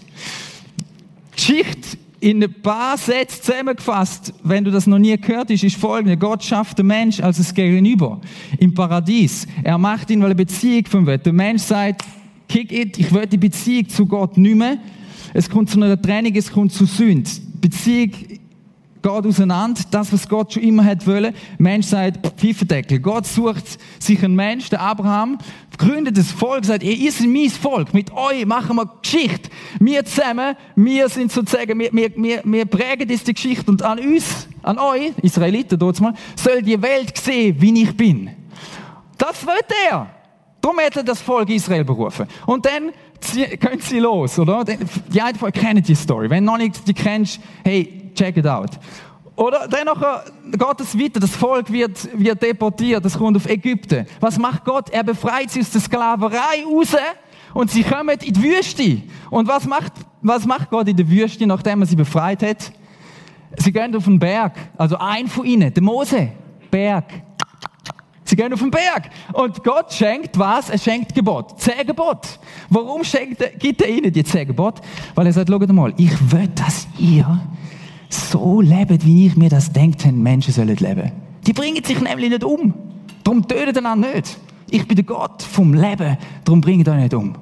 [1.37, 6.17] Geschichte in ein paar Sätzen zusammengefasst, wenn du das noch nie gehört hast, ist folgende.
[6.17, 8.21] Gott schafft den Mensch als das Gegenüber
[8.61, 9.49] im Paradies.
[9.65, 11.19] Er macht ihn, weil er Beziehung von will.
[11.19, 12.03] Der Mensch sagt,
[12.49, 14.79] kick it, ich will die Beziehung zu Gott nicht mehr.
[15.35, 17.29] Es kommt zu einer Trennung, es kommt zu Sünd.
[17.61, 18.13] Beziehung
[19.03, 19.83] geht auseinander.
[19.91, 21.35] Das, was Gott schon immer hat wollen.
[21.59, 23.01] Mensch sagt, Pfiffendeckel.
[23.01, 25.39] Gott sucht sich einen Mensch, der Abraham,
[25.77, 27.93] gründet das Volk, sagt, ihr seid mein Volk.
[27.93, 29.51] Mit euch machen wir Geschichte.
[29.81, 33.71] Wir zusammen, wir sind sozusagen, wir, wir, wir, wir prägen diese Geschichte.
[33.71, 38.31] Und an uns, an euch, Israeliten dort mal, soll die Welt sehen, wie ich bin.
[39.19, 40.09] Das wird er.
[40.61, 42.27] Darum hat er das Volk Israel berufen.
[42.47, 42.93] Und dann
[43.35, 44.65] gehen sie los, oder?
[44.65, 46.31] Die einen von euch kennen die Story.
[46.31, 48.71] Wenn noch nicht die kennst, hey, check it out.
[49.35, 49.87] Oder dann
[50.51, 54.07] geht es weiter, das Volk wird, wird deportiert, es kommt auf Ägypten.
[54.21, 54.91] Was macht Gott?
[54.91, 56.95] Er befreit sie aus der Sklaverei raus
[57.55, 59.03] und sie kommen in die Wüste.
[59.31, 62.73] Und was macht, was macht Gott in der Wüste, nachdem er sie befreit hat?
[63.57, 64.53] Sie gehen auf den Berg.
[64.77, 66.29] Also ein von ihnen, der Mose.
[66.71, 67.05] Berg.
[68.25, 69.11] Sie gehen auf den Berg.
[69.33, 70.71] Und Gott schenkt was?
[70.71, 71.61] Er schenkt Gebot.
[71.61, 72.39] Zehn Gebot.
[72.71, 74.81] Warum schenkt er, gibt er ihnen die zehn Gebot?
[75.15, 77.41] Weil er sagt, schaut mal, ich will, dass ihr
[78.13, 81.13] so lebt, wie ich mir das denkt, Menschen sollen leben.
[81.47, 82.75] Die bringen sich nämlich nicht um.
[83.25, 84.39] Darum tötet einander nicht.
[84.71, 87.35] Ich bin der Gott vom Leben, darum bringt euch nicht um.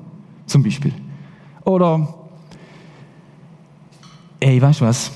[0.47, 0.93] Zum Beispiel.
[1.65, 2.13] Oder,
[4.41, 5.13] ey, weißt du was?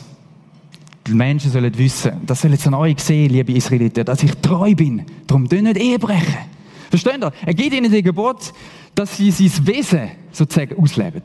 [1.07, 4.75] Die Menschen sollen wissen, das sollen sie an euch sehen, liebe Israeliten, dass ich treu
[4.75, 5.05] bin.
[5.27, 6.37] Darum tun nicht Ehe brechen.
[6.89, 7.33] Versteht ihr?
[7.45, 8.53] Er gibt ihnen das Gebot,
[8.95, 11.23] dass sie sein Wesen sozusagen ausleben.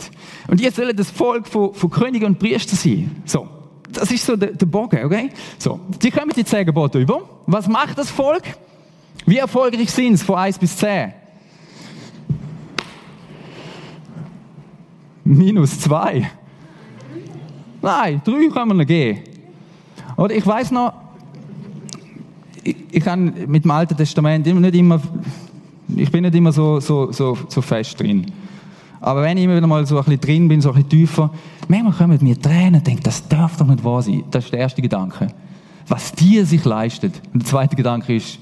[0.48, 3.22] Und ihr sollen das Volk von, von Königen und Priestern sein.
[3.26, 3.59] So.
[3.91, 5.30] Das ist so der, der Bogen, okay?
[5.58, 5.80] So.
[6.02, 7.21] Die kommen die zehn Gebote über.
[7.47, 8.43] Was macht das Volk?
[9.25, 11.13] Wie erfolgreich sind es von 1 bis 10?
[15.23, 16.30] Minus 2.
[17.82, 19.19] Nein, 3 können wir noch gehen.
[20.17, 20.93] Oder ich weiß noch,
[22.63, 24.99] ich, ich kann mit dem Alten Testament nicht immer,
[25.95, 28.25] ich bin nicht immer so, so, so, so fest drin.
[29.02, 31.32] Aber wenn ich immer wieder mal so ein bisschen drin bin, so ein bisschen tiefer,
[31.69, 34.23] manchmal kommen mir Tränen und denke, das darf doch nicht wahr sein.
[34.32, 35.27] Das ist der erste Gedanke.
[35.88, 37.21] Was dir sich leistet.
[37.34, 38.39] Und der zweite Gedanke ist,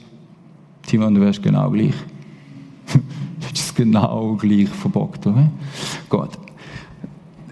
[0.85, 1.93] Timon, du wärst genau gleich.
[2.93, 5.49] du hättest es genau gleich verbockt, oder?
[6.09, 6.29] Gut.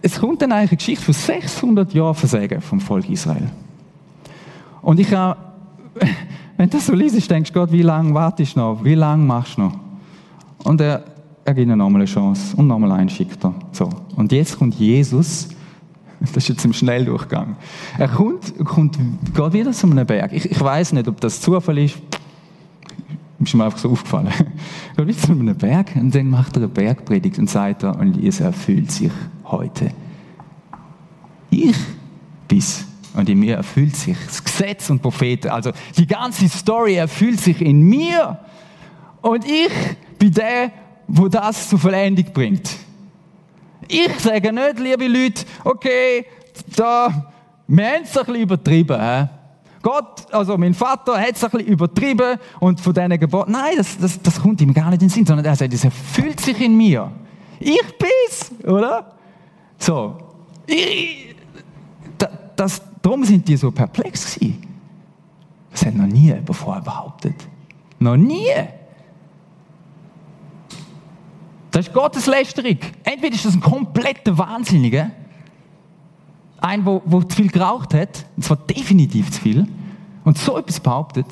[0.02, 3.50] Es kommt dann eigentlich eine Geschichte von 600 Jahren Versagen vom Volk Israel.
[4.82, 5.40] Und ich habe,
[6.58, 8.84] wenn du das so liest, denkst du, Gott, wie lange wartest du noch?
[8.84, 9.74] Wie lange machst du noch?
[10.64, 11.04] Und er,
[11.44, 13.54] er gibt ihnen nochmal eine Chance und nochmal einen schickt er.
[13.72, 13.90] So.
[14.16, 15.50] Und jetzt kommt Jesus,
[16.20, 17.56] das ist jetzt im Schnelldurchgang.
[17.98, 18.98] Er kommt, kommt
[19.34, 20.34] Gott wieder zu einem Berg.
[20.34, 21.98] Ich, ich weiß nicht, ob das Zufall ist.
[23.40, 24.30] Ist mir einfach so aufgefallen.
[24.98, 28.24] Gott wieder zu einem Berg und dann macht er eine Bergpredigt und sagt er, und
[28.24, 29.12] es erfüllt sich
[29.46, 29.92] heute.
[31.50, 31.76] Ich
[32.48, 35.50] bis und in mir erfüllt sich das Gesetz und Propheten.
[35.50, 38.40] Also die ganze Story erfüllt sich in mir.
[39.22, 39.72] Und ich
[40.20, 40.72] bin der,
[41.08, 42.70] wo das zur Vollendung bringt.
[43.88, 46.26] Ich sage nicht, liebe Leute, okay,
[46.76, 47.32] da,
[47.68, 49.00] wir haben es ein bisschen übertrieben.
[49.00, 49.28] He?
[49.82, 53.98] Gott, also mein Vater hat es ein bisschen übertrieben und von diesen Geboten, nein, das,
[53.98, 56.60] das, das kommt ihm gar nicht in den Sinn, sondern er sagt, es erfüllt sich
[56.60, 57.12] in mir.
[57.60, 59.14] Ich bin's, oder?
[59.78, 60.18] So.
[60.66, 61.36] Ich,
[62.56, 64.66] das, darum sind die so perplex gewesen.
[65.72, 67.36] Das hat noch nie jemand vorher behauptet.
[68.00, 68.50] Noch nie.
[71.76, 72.78] Das ist Gotteslästerung.
[73.04, 75.12] Entweder ist das ein kompletter Wahnsinniger,
[76.62, 79.68] ein, der, der zu viel geraucht hat, und zwar definitiv zu viel,
[80.24, 81.26] und so etwas behauptet.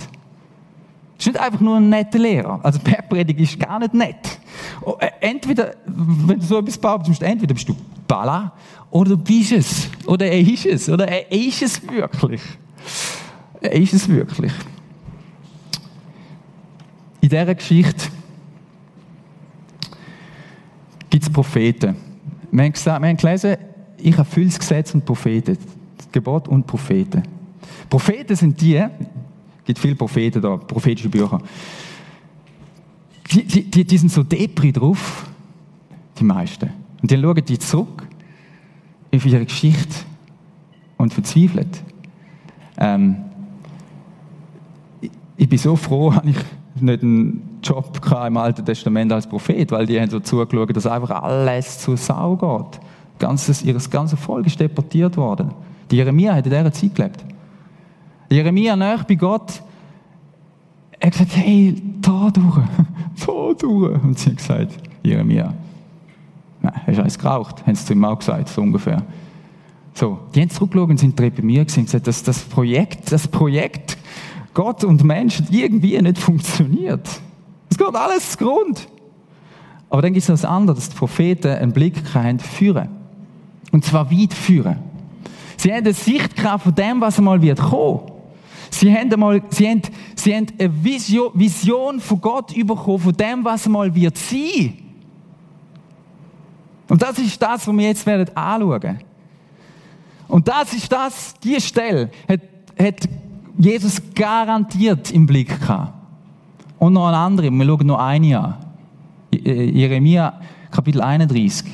[1.17, 2.59] Ist nicht einfach nur ein netter Lehrer.
[2.61, 4.37] Also Bergpredigt ist gar nicht nett.
[4.99, 8.51] Äh, entweder, wenn du so etwas behauptest, entweder bist du Balla
[8.91, 9.89] oder du bist es.
[10.05, 10.89] Oder er ist es.
[10.89, 12.41] Oder er ist es wirklich.
[13.61, 14.51] Er ist es wirklich.
[17.21, 18.07] In dieser Geschichte
[21.13, 21.95] gibt es Propheten.
[22.51, 23.55] Wir haben, gesagt, wir haben gelesen,
[23.99, 25.55] ich erfülle das Gesetz und Propheten.
[25.95, 27.21] Das Gebot und Propheten.
[27.87, 28.89] Propheten sind die, es
[29.63, 31.39] gibt viele Propheten da, prophetische Bücher.
[33.31, 35.29] Die, die, die sind so depri drauf,
[36.17, 36.71] die meisten.
[36.99, 38.07] Und dann schauen die zurück
[39.13, 39.93] auf ihre Geschichte
[40.97, 41.83] und verzweifelt.
[42.79, 43.17] Ähm,
[44.99, 46.37] ich, ich bin so froh, dass ich
[46.81, 51.23] nicht einen Job im Alten Testament als Prophet, weil die haben so zugeschaut, dass einfach
[51.23, 52.79] alles zur Sau geht.
[53.19, 55.51] Ganzes, ihr ganzes Volk ist deportiert worden.
[55.89, 57.23] Die Jeremia hat in dieser Zeit gelebt.
[58.29, 59.61] Die Jeremia nach bei Gott,
[60.99, 62.59] er hat gesagt, hey, da durch,
[63.25, 64.03] da durch.
[64.03, 64.71] Und sie hat gesagt,
[65.03, 65.53] Jeremia,
[66.61, 67.65] nein, hast du eins geraucht?
[67.65, 69.03] Haben sie zu ihm auch gesagt, so ungefähr.
[69.93, 73.27] So, die haben zurückgeschaut und sind direkt bei mir und gesagt, dass das Projekt, das
[73.27, 73.97] Projekt
[74.53, 77.07] Gott und Mensch irgendwie nicht funktioniert.
[77.73, 78.87] Es geht alles zu Grund.
[79.89, 82.87] Aber dann gibt es das andere, dass die Propheten einen Blick haben führen.
[83.71, 84.77] Und zwar weit führen.
[85.57, 88.01] Sie haben eine Sichtkraft von dem, was einmal wird kommen.
[88.69, 89.81] Sie haben, einmal, sie haben,
[90.15, 94.77] sie haben eine Vision, von Gott bekommen, von dem, was einmal wird sein.
[96.89, 98.99] Und das ist das, was wir jetzt werden anschauen.
[100.27, 102.41] Und das ist das, die Stelle hat,
[102.79, 103.09] hat
[103.57, 106.02] Jesus garantiert im Blick gehabt.
[106.83, 108.55] Und noch eine andere, wir schauen noch eine an.
[109.31, 110.33] Jeremia,
[110.69, 111.65] Kapitel 31.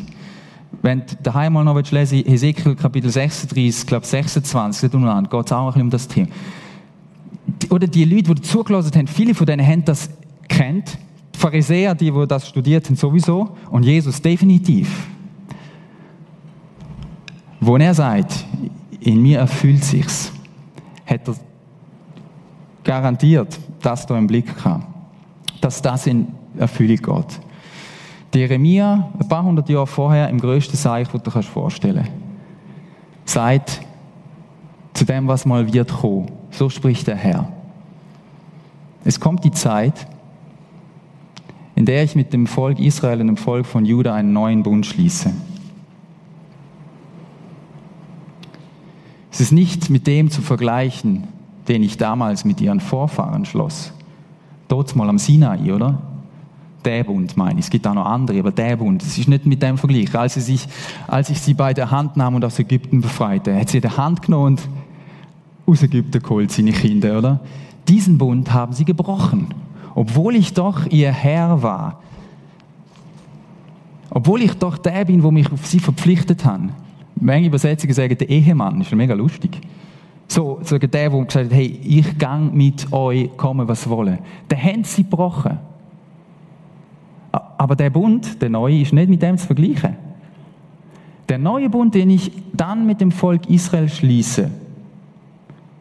[0.84, 5.62] Wenn du daheim mal noch lesen willst, Hesekiel, Kapitel 36, glaube 26, geht es auch
[5.62, 6.28] ein bisschen um das Thema.
[7.72, 10.12] Oder die Leute, die zugelassen haben, viele von denen haben das
[10.48, 11.00] kennt,
[11.36, 13.58] Pharisäer, die, wo das studiert haben, sowieso.
[13.72, 15.08] Und Jesus definitiv.
[17.60, 18.46] Wo er sagt,
[19.00, 20.32] in mir erfüllt sich's,
[21.08, 21.34] hat er
[22.84, 24.99] garantiert das da im Blick gehabt,
[25.62, 27.40] dass das in Erfüllung geht.
[28.34, 33.34] Die Jeremia, ein paar hundert Jahre vorher, im größten Seich, das du dir vorstellen kannst,
[33.34, 33.82] sagt
[34.94, 36.32] zu dem, was mal wird kommen.
[36.52, 37.52] So spricht der Herr.
[39.04, 40.08] Es kommt die Zeit,
[41.76, 44.86] in der ich mit dem Volk Israel und dem Volk von Juda einen neuen Bund
[44.86, 45.32] schließe.
[49.32, 51.30] Es ist nicht mit dem zu vergleichen,
[51.68, 53.94] den ich damals mit ihren Vorfahren schloss.
[54.70, 56.00] Dort mal am Sinai, oder?
[56.86, 57.66] Der Bund meine ich.
[57.66, 59.04] Es gibt auch noch andere, aber der Bund.
[59.04, 60.16] Es ist nicht mit dem Vergleich.
[60.16, 60.66] Als, sie sich,
[61.08, 64.22] als ich sie bei der Hand nahm und aus Ägypten befreite, hat sie die Hand
[64.22, 64.70] genommen und
[65.66, 67.40] aus Ägypten geholt, seine Kinder, oder?
[67.88, 69.48] Diesen Bund haben sie gebrochen.
[69.96, 72.02] Obwohl ich doch ihr Herr war.
[74.12, 76.70] Obwohl ich doch der bin, wo mich auf sie verpflichtet habe.
[77.20, 78.80] Manche Übersetzungen sagen, der Ehemann.
[78.82, 79.60] Ist mega lustig.
[80.32, 84.20] So, sogar der, der gesagt hat, hey, ich gang mit euch, komme was wollen.
[84.50, 85.58] Den haben sie gebrochen.
[87.32, 89.96] Aber der Bund, der neue, ist nicht mit dem zu vergleichen.
[91.28, 94.52] Der neue Bund, den ich dann mit dem Volk Israel schließe,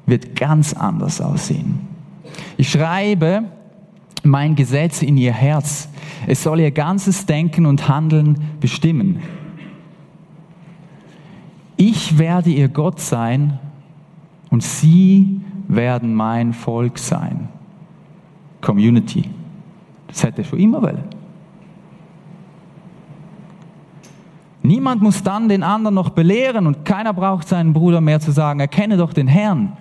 [0.07, 1.81] wird ganz anders aussehen.
[2.57, 3.45] Ich schreibe
[4.23, 5.91] mein Gesetz in ihr Herz.
[6.27, 9.21] Es soll ihr ganzes Denken und Handeln bestimmen.
[11.77, 13.59] Ich werde ihr Gott sein
[14.51, 17.49] und sie werden mein Volk sein.
[18.61, 19.25] Community.
[20.09, 21.05] Das hätte er schon immer wollen.
[24.63, 28.61] Niemand muss dann den anderen noch belehren und keiner braucht seinen Bruder mehr zu sagen,
[28.61, 29.73] erkenne doch den Herrn.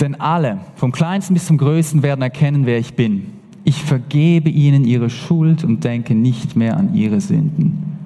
[0.00, 3.32] Denn alle, vom kleinsten bis zum größten, werden erkennen, wer ich bin.
[3.64, 7.96] Ich vergebe ihnen ihre Schuld und denke nicht mehr an ihre Sünden.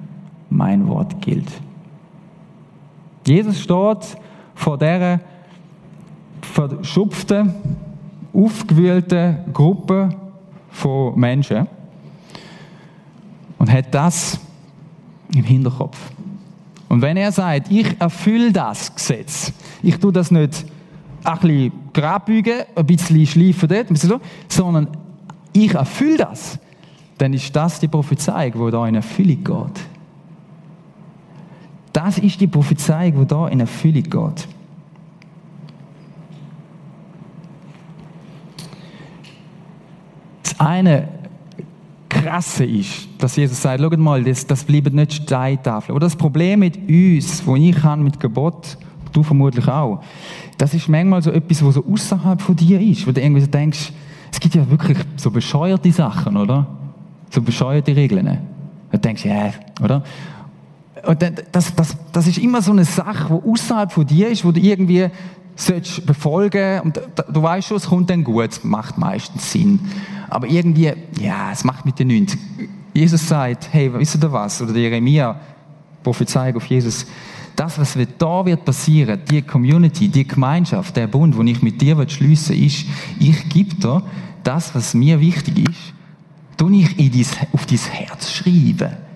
[0.49, 1.49] Mein Wort gilt.
[3.25, 4.17] Jesus steht
[4.57, 5.21] vor der
[6.41, 7.53] verschupften,
[8.33, 10.09] aufgewühlten Gruppe
[10.71, 11.67] von Menschen
[13.57, 14.39] und hat das
[15.33, 15.97] im Hinterkopf.
[16.89, 20.65] Und wenn er sagt, ich erfülle das Gesetz, ich tue das nicht
[21.23, 24.87] ein bisschen grabbügen, ein bisschen schleifen dort, sondern
[25.53, 26.59] ich erfülle das,
[27.17, 29.96] dann ist das die Prophezeiung, die da in Erfüllung geht.
[31.97, 34.47] Das ist die Prophezeiung, die da in Erfüllung geht.
[40.43, 41.07] Das eine
[42.07, 45.95] Krasse ist, dass Jesus sagt, schaut mal, das, das bleiben nicht Steintafeln.
[45.95, 48.77] Aber das Problem mit uns, wo ich habe mit Gebot,
[49.11, 50.03] du vermutlich auch,
[50.59, 53.47] das ist manchmal so etwas, was so außerhalb von dir ist, wo du irgendwie so
[53.47, 53.91] denkst,
[54.31, 56.67] es gibt ja wirklich so bescheuerte Sachen, oder?
[57.31, 58.37] So bescheuerte Regeln.
[58.91, 60.03] Du denkst, ja, yeah, oder?
[61.51, 64.59] Das, das, das ist immer so eine Sache, die außerhalb von dir ist, wo du
[64.59, 65.09] irgendwie
[65.55, 69.79] sollst befolgen und du weißt schon, es kommt dann gut, es macht meistens Sinn.
[70.29, 72.37] Aber irgendwie, ja, es macht mit dir nichts.
[72.93, 74.61] Jesus sagt, hey, wisst ihr was?
[74.61, 75.39] Oder Jeremia
[76.03, 77.05] prophezeit auf Jesus,
[77.55, 82.07] das, was da wird passieren, die Community, die Gemeinschaft, der Bund, den ich mit dir
[82.07, 82.85] schliessen will, ist,
[83.19, 84.03] ich gebe dir
[84.43, 85.93] das, was mir wichtig ist,
[86.55, 89.06] tue ich in dein, auf dein Herz schreiben.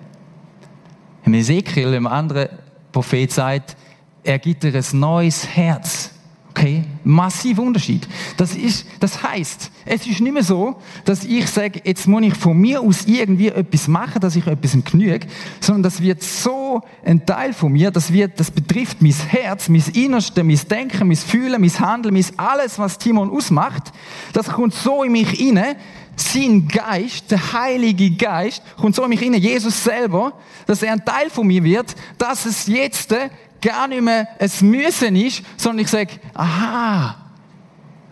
[1.25, 2.49] Im Ezekiel, im anderen
[2.91, 3.75] Prophet sagt,
[4.23, 6.11] er gibt dir ein neues Herz.
[6.51, 6.83] Okay?
[7.05, 8.05] Massiv Unterschied.
[8.35, 12.33] Das ist, das heißt, es ist nicht mehr so, dass ich sage, jetzt muss ich
[12.33, 15.27] von mir aus irgendwie etwas machen, dass ich etwas genüge,
[15.61, 19.83] sondern das wird so ein Teil von mir, das wird, das betrifft mein Herz, mein
[19.93, 23.93] Innerste, mein Denken, mein Fühlen, mein Handeln, mein alles, was Timon ausmacht.
[24.33, 25.77] Das kommt so in mich inne.
[26.15, 29.37] Sein Geist, der Heilige Geist, kommt so in mich inne.
[29.37, 30.33] Jesus selber,
[30.65, 33.13] dass er ein Teil von mir wird, dass es jetzt
[33.61, 37.15] gar nicht mehr ein Müssen ist, sondern ich sage, aha,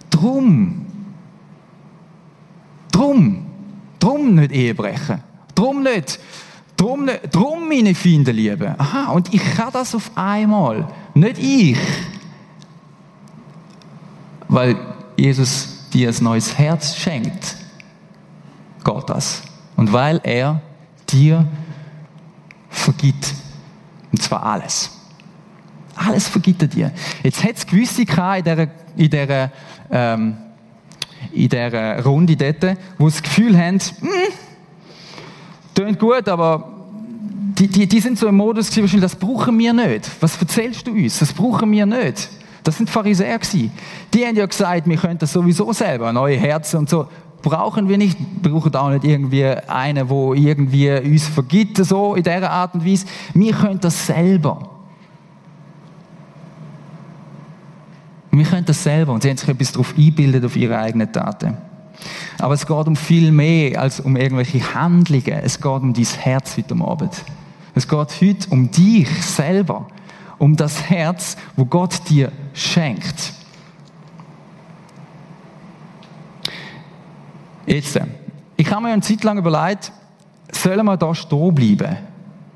[0.09, 0.85] drum,
[2.91, 3.45] drum,
[3.99, 5.23] drum nicht Ehe brechen,
[5.55, 6.19] drum nicht,
[6.77, 8.75] drum nicht, drum meine Feinde lieben.
[8.77, 11.77] Aha, und ich kann das auf einmal, nicht ich,
[14.47, 14.77] weil
[15.17, 17.55] Jesus dir ein neues Herz schenkt,
[18.93, 19.41] geht das.
[19.75, 20.61] Und weil er
[21.09, 21.47] dir
[22.69, 23.33] vergibt.
[24.11, 24.91] Und zwar alles.
[25.95, 26.91] Alles vergibt er dir.
[27.23, 29.51] Jetzt hat es gewisse in dieser, in dieser,
[29.91, 30.37] ähm,
[31.31, 34.09] in dieser Runde dort, wo das Gefühl haben, hm,
[35.75, 36.79] tönt gut, aber
[37.57, 40.09] die, die, die sind so im Modus gewesen, das brauchen wir nicht.
[40.21, 41.19] Was erzählst du uns?
[41.19, 42.29] Das brauchen wir nicht.
[42.63, 43.71] Das sind Pharisäer gewesen.
[44.13, 47.07] Die haben ja gesagt, wir könnten das sowieso selber, neue Herzen und so.
[47.41, 52.23] Brauchen wir nicht, wir brauchen auch nicht irgendwie einen, wo irgendwie uns vergibt, so in
[52.23, 53.05] dieser Art und Weise.
[53.33, 54.69] Wir können das selber.
[58.31, 61.57] Wir können das selber und sie haben sich etwas darauf einbildet, auf ihre eigenen Taten.
[62.37, 65.39] Aber es geht um viel mehr als um irgendwelche Handlungen.
[65.43, 67.23] Es geht um dein Herz heute Abend.
[67.75, 69.87] Es geht heute um dich selber.
[70.37, 73.33] Um das Herz, wo Gott dir schenkt.
[77.69, 77.99] Jetzt,
[78.57, 79.91] ich habe mir eine Zeit lang überlegt,
[80.51, 81.97] sollen wir da stehen bleiben?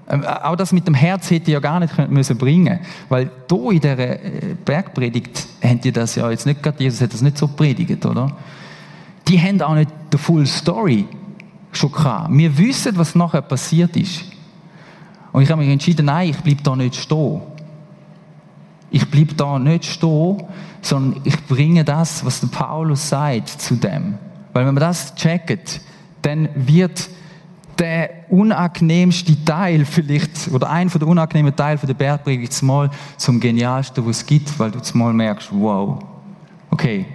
[0.10, 3.72] Ähm, auch das mit dem Herz hätte ich ja gar nicht müssen bringen weil hier
[3.72, 7.38] in dieser äh, Bergpredigt haben die das ja jetzt nicht gerade, Jesus hat das nicht
[7.38, 8.36] so predigt, oder?
[9.28, 11.08] Die haben auch nicht die Full Story
[11.72, 12.30] schon gehabt.
[12.32, 14.26] Wir wissen, was nachher passiert ist.
[15.32, 17.42] Und ich habe mich entschieden, nein, ich bleibe da nicht stehen.
[18.90, 20.44] Ich bleibe da nicht stehen,
[20.82, 24.18] sondern ich bringe das, was der Paulus sagt, zu dem.
[24.54, 25.82] Weil wenn man das checkt,
[26.22, 27.10] dann wird
[27.80, 33.40] der unangenehmste Teil vielleicht, oder ein von der unangenehmen Teil von der Bergpredigt mal zum
[33.40, 36.04] genialsten, was es gibt, weil du mal merkst, wow,
[36.70, 37.06] okay.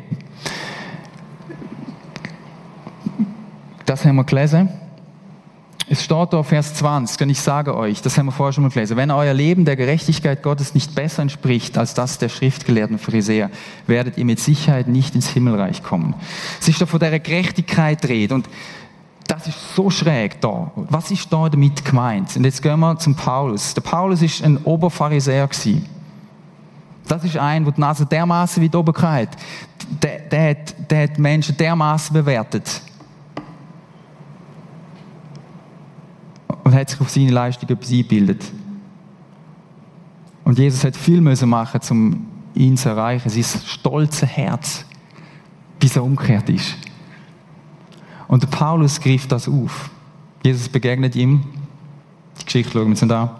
[3.86, 4.68] Das haben wir gelesen.
[5.90, 8.70] Es steht da Vers 20, denn ich sage euch, das haben wir vorher schon mal
[8.70, 13.50] gelesen, wenn euer Leben der Gerechtigkeit Gottes nicht besser entspricht als das der schriftgelehrten Pharisäer,
[13.86, 16.14] werdet ihr mit Sicherheit nicht ins Himmelreich kommen.
[16.60, 18.50] Es ist da von der Gerechtigkeit redet und
[19.28, 20.70] das ist so schräg da.
[20.74, 22.36] Was ist da damit gemeint?
[22.36, 23.72] Und jetzt gehen wir zum Paulus.
[23.72, 25.86] Der Paulus ist ein Oberpharisäer gewesen.
[27.06, 29.30] Das ist ein, der die Nase dermaßen wie oben hat.
[30.02, 32.82] Der, der, der hat Menschen dermaßen bewertet.
[36.68, 38.44] Und hat sich auf seine Leistung etwas eingebildet.
[40.44, 43.30] Und Jesus hat viel müssen machen, um ihn zu erreichen.
[43.30, 44.84] Sein stolzes Herz,
[45.80, 46.76] bis er umgekehrt ist.
[48.26, 49.88] Und Paulus griff das auf.
[50.44, 51.42] Jesus begegnet ihm.
[52.38, 53.30] Die Geschichte schauen wir uns an.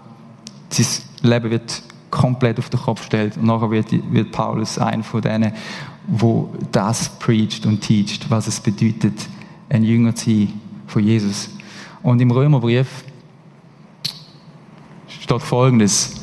[0.71, 0.87] Sein
[1.21, 3.37] Leben wird komplett auf den Kopf gestellt.
[3.37, 5.53] Und nachher wird, wird Paulus einer von denen,
[6.07, 9.13] wo das preacht und teacht, was es bedeutet,
[9.69, 10.53] ein Jünger zu sein
[10.87, 11.51] von Jesus.
[12.01, 13.03] Und im Römerbrief
[15.29, 16.15] steht Folgendes.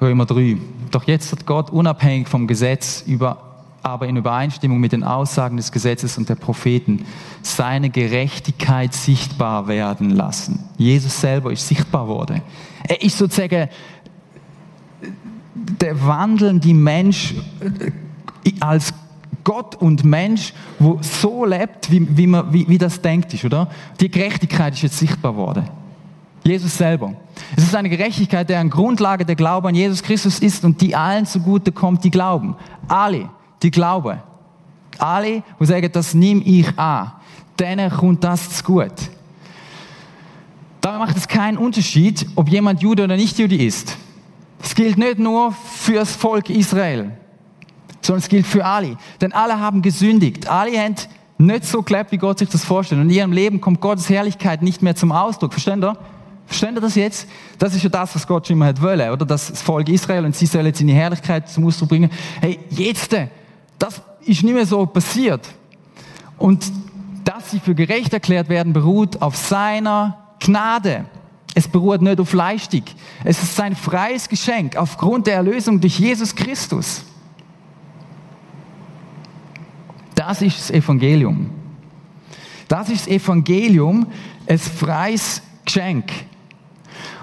[0.00, 0.56] Römer 3.
[0.90, 3.46] Doch jetzt hat Gott unabhängig vom Gesetz über
[3.82, 7.04] aber in Übereinstimmung mit den Aussagen des Gesetzes und der Propheten
[7.42, 10.64] seine Gerechtigkeit sichtbar werden lassen.
[10.78, 12.42] Jesus selber ist sichtbar worden.
[12.88, 13.68] Er ist sozusagen
[15.54, 18.94] der wandelnde Mensch äh, als
[19.44, 23.70] Gott und Mensch, wo so lebt, wie, wie, man, wie, wie das denkt ist, oder?
[23.98, 25.79] Die Gerechtigkeit ist jetzt sichtbar worden.
[26.44, 27.14] Jesus selber.
[27.56, 31.26] Es ist eine Gerechtigkeit, deren Grundlage der Glaube an Jesus Christus ist und die allen
[31.26, 32.56] zugute kommt, die glauben.
[32.88, 33.28] Alle
[33.62, 34.18] die glauben.
[34.98, 37.12] Alle, die sagen, das nehme ich an,
[37.58, 38.92] denen kommt das zu gut.
[40.80, 43.96] Dabei macht es keinen Unterschied, ob jemand Jude oder nicht Jude ist.
[44.62, 47.12] Es gilt nicht nur für das Volk Israel,
[48.00, 48.96] sondern es gilt für alle.
[49.20, 50.48] Denn alle haben gesündigt.
[50.48, 50.96] Alle haben
[51.38, 53.00] nicht so gelebt, wie Gott sich das vorstellt.
[53.00, 55.52] Und in ihrem Leben kommt Gottes Herrlichkeit nicht mehr zum Ausdruck.
[55.52, 55.96] Versteht ihr?
[56.50, 57.28] Versteht ihr das jetzt?
[57.58, 59.24] Das ist ja das, was Gott schon immer hat wollen, oder?
[59.24, 62.10] Das Volk Israel und sie sollen seine Herrlichkeit zum Ausdruck bringen.
[62.40, 63.14] Hey, jetzt
[63.78, 65.48] das ist nicht mehr so passiert.
[66.38, 66.72] Und
[67.22, 71.04] dass sie für gerecht erklärt werden, beruht auf seiner Gnade.
[71.54, 72.82] Es beruht nicht auf Leistung.
[73.22, 77.04] Es ist sein freies Geschenk aufgrund der Erlösung durch Jesus Christus.
[80.16, 81.48] Das ist das Evangelium.
[82.66, 84.08] Das ist das Evangelium,
[84.48, 86.10] ein freies Geschenk.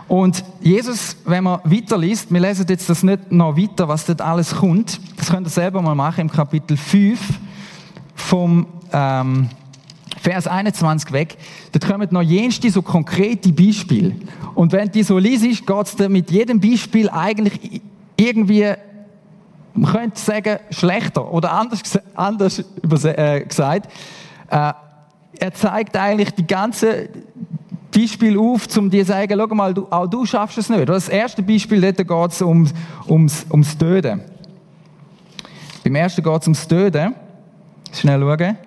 [0.08, 4.55] Und Jesus, wenn man weiterliest, wir lesen jetzt das nicht noch weiter, was dort alles
[4.55, 7.20] kommt, das könnt ihr selber mal machen im Kapitel 5
[8.16, 9.49] vom ähm,
[10.22, 11.38] Vers 21 weg,
[11.72, 14.16] da kommen noch jenste so konkrete Beispiele.
[14.55, 17.82] Und wenn die so liest, geht es dir mit jedem Beispiel eigentlich
[18.16, 18.74] irgendwie,
[19.74, 21.82] man könnte sagen, schlechter oder anders,
[22.16, 22.60] anders
[23.05, 23.91] äh, gesagt.
[24.49, 24.74] Äh,
[25.39, 27.10] er zeigt eigentlich die ganze
[27.94, 30.88] Beispiel auf, um dir zu sagen, schau mal, du, auch du schaffst es nicht.
[30.88, 32.68] Das erste Beispiel, dort geht es um,
[33.08, 34.22] ums, ums Töten.
[35.84, 37.16] Beim ersten geht es ums Töten.
[37.94, 38.58] Schnell schauen.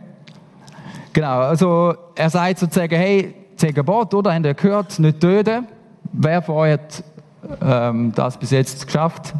[1.12, 4.33] Genau, also er sagt sozusagen, hey, zehn Gebot, oder?
[4.33, 5.66] Habt ihr gehört, nicht töten?
[6.12, 7.05] Wer von euch hat
[7.62, 9.35] ähm, das bis jetzt geschafft?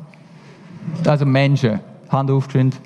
[1.07, 1.81] Also Menschen.
[2.09, 2.77] Hand aufgeschwind.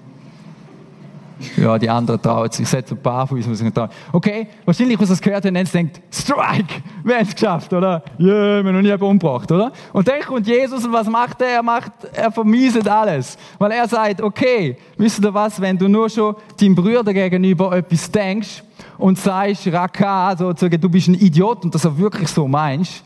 [1.57, 2.63] Ja, die anderen trauen sich.
[2.63, 3.89] Ich setze ein paar sich nicht trauen.
[4.13, 8.03] Okay, wahrscheinlich, was das gehört haben, denkt, Strike, wir haben es geschafft, oder?
[8.19, 9.73] Ja, yeah, wir haben noch nie jemanden umgebracht, oder?
[9.93, 11.49] Und dann kommt Jesus und was macht er?
[11.49, 13.37] Er macht, er vermieset alles.
[13.59, 18.11] Weil er sagt, okay, wisst ihr was, wenn du nur schon deinem Bruder gegenüber etwas
[18.11, 18.63] denkst
[18.99, 23.03] und sagst, Raka, sozusagen, du bist ein Idiot und das auch wirklich so meinst,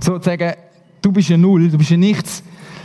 [0.00, 0.54] sozusagen,
[1.02, 2.42] du bist ein Null, du bist ein Nichts,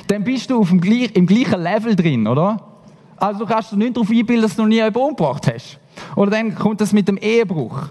[0.07, 2.70] dann bist du auf dem, im gleichen Level drin, oder?
[3.21, 5.79] Also du kannst dich nicht darauf einbilden, dass du noch nie jemanden umgebracht hast.
[6.15, 7.89] Oder dann kommt das mit dem Ehebruch.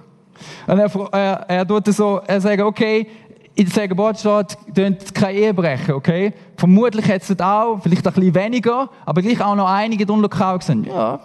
[0.66, 3.07] Und er, er, er tut so, er sagt, okay,
[3.55, 6.33] in der Sägebot steht, könnt keine Ehe brechen, okay?
[6.57, 10.66] Vermutlich hat es auch, vielleicht ein bisschen weniger, aber gleich auch noch einige drunter gehabt
[10.66, 11.20] gesagt, ja,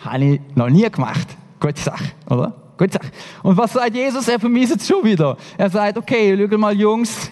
[0.00, 1.28] habe ich noch nie gemacht.
[1.60, 2.54] Gute Sache, oder?
[2.78, 3.10] Gute Sache.
[3.42, 4.28] Und was sagt Jesus?
[4.28, 5.36] Er vermisst es schon wieder.
[5.58, 7.30] Er sagt, okay, schau mal, Jungs,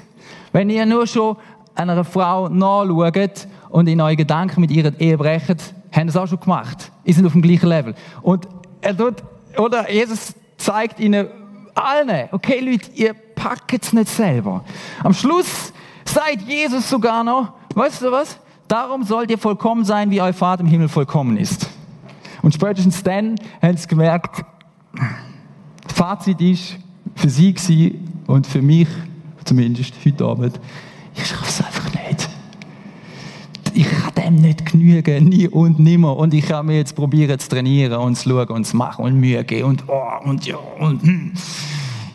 [0.52, 1.36] wenn ihr nur schon
[1.74, 6.38] einer Frau nachschaut und in euren Gedanken mit ihrer Ehe brecht, haben es auch schon
[6.38, 6.92] gemacht.
[7.04, 7.94] Ihr seid auf dem gleichen Level.
[8.20, 8.46] Und
[8.82, 9.16] er tut,
[9.56, 11.26] oder Jesus zeigt ihnen
[11.74, 14.62] allen, okay Leute, ihr packt es nicht selber.
[15.02, 15.72] Am Schluss
[16.04, 18.38] sagt Jesus sogar noch, weißt du was?
[18.68, 21.68] Darum sollt ihr vollkommen sein, wie euer Vater im Himmel vollkommen ist.
[22.42, 24.44] Und spätestens dann haben sie gemerkt,
[25.94, 26.76] Fazit ist
[27.14, 28.88] für sie und für mich,
[29.44, 30.60] zumindest heute Abend,
[31.14, 32.28] ich schaffe es einfach nicht.
[33.74, 36.16] Ich kann dem nicht genügen, nie und nimmer.
[36.16, 39.18] Und ich kann mir jetzt probieren zu trainieren und zu schauen und zu machen und
[39.18, 41.32] Mühe geben und oh und ja und hm.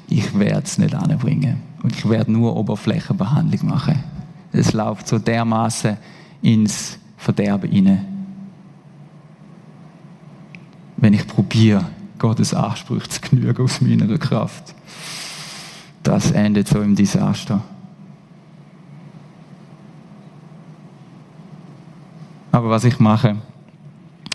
[0.10, 1.62] Ich werde es nicht anbringen.
[1.84, 4.04] Und ich werde nur Oberflächenbehandlung machen.
[4.52, 5.98] Es läuft so dermaßen
[6.42, 8.06] ins Verderben hinein.
[10.96, 11.86] Wenn ich probiere,
[12.18, 14.74] Gottes Ansprüche zu genügen aus meiner Kraft.
[16.04, 17.62] Das endet so im Desaster.
[22.58, 23.36] Aber was ich mache,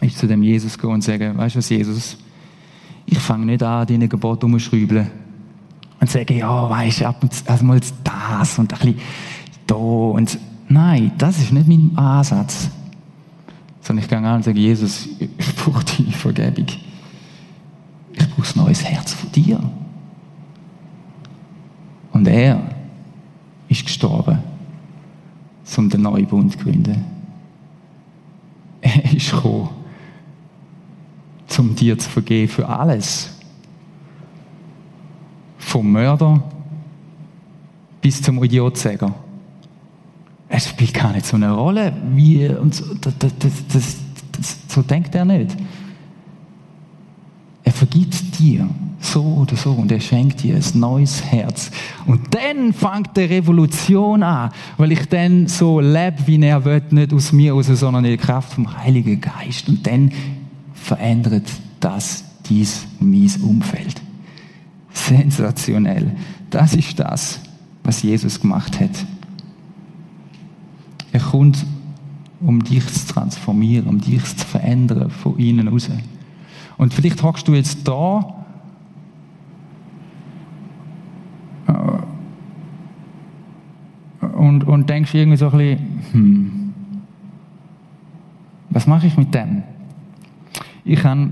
[0.00, 2.16] ist zu dem Jesus gehen und sagen, weißt du was, Jesus,
[3.04, 5.10] ich fange nicht an, deine Gebote umzuschrübeln
[5.98, 9.00] und sagen, ja, weißt du, ab und also mal das und ein bisschen
[9.66, 12.70] da und nein, das ist nicht mein Ansatz.
[13.80, 16.66] Sondern ich gehe an und sage, Jesus, ich brauche deine Vergebung.
[18.12, 19.58] Ich brauche ein neues Herz von dir.
[22.12, 22.70] Und er
[23.68, 24.38] ist gestorben,
[25.76, 27.21] um den neuen Bund zu gründen.
[28.82, 29.70] Er ist gekommen,
[31.58, 33.38] um dir zu vergeben für alles.
[35.58, 36.42] Vom Mörder
[38.00, 39.14] bis zum Idiotsäger.
[40.48, 45.14] Es spielt gar nicht so eine Rolle, wie, und so, das, das, das, so denkt
[45.14, 45.56] er nicht.
[47.64, 48.68] Er vergibt dir
[49.12, 51.70] so oder so und er schenkt dir ein neues Herz.
[52.06, 57.12] Und dann fängt die Revolution an, weil ich dann so lebe, wie er will, nicht
[57.12, 59.68] aus mir raus, sondern in der Kraft vom Heiligen Geist.
[59.68, 60.12] Und dann
[60.72, 61.46] verändert
[61.80, 64.00] das dies mein Umfeld.
[64.92, 66.16] Sensationell.
[66.50, 67.40] Das ist das,
[67.84, 69.06] was Jesus gemacht hat.
[71.12, 71.64] Er kommt,
[72.40, 75.88] um dich zu transformieren, um dich zu verändern von innen raus.
[76.78, 78.42] Und vielleicht hockst du jetzt da
[84.52, 86.74] und, und denkst irgendwie so ein bisschen, hm,
[88.70, 89.62] was mache ich mit dem?
[90.84, 91.30] Ich habe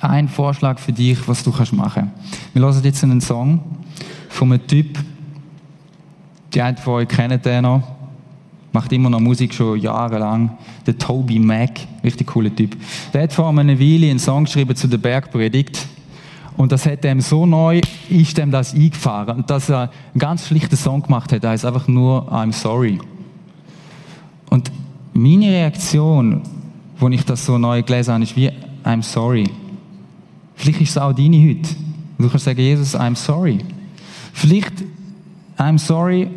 [0.00, 2.10] einen Vorschlag für dich, was du kannst machen.
[2.52, 3.60] Wir hören jetzt einen Song
[4.28, 4.98] von einem Typ,
[6.54, 7.82] die einen von euch kennen den noch,
[8.72, 12.76] macht immer noch Musik schon jahrelang, der Toby Mac, richtig cooler Typ.
[13.12, 15.86] Der hat vor einer Weile einen Song geschrieben zu der Bergpredigt
[16.58, 17.80] und das hat ihm so neu,
[18.10, 19.44] ist ihm das eingefahren.
[19.46, 22.98] Dass er einen ganz schlichten Song gemacht hat, heißt einfach nur I'm sorry.
[24.50, 24.70] Und
[25.14, 26.42] meine Reaktion,
[27.00, 28.50] als ich das so neu gelesen habe, ist wie
[28.84, 29.48] I'm sorry.
[30.56, 31.70] Vielleicht ist es auch deine heute.
[32.18, 33.58] Du kannst sagen, Jesus, I'm sorry.
[34.32, 34.82] Vielleicht
[35.58, 36.28] I'm sorry,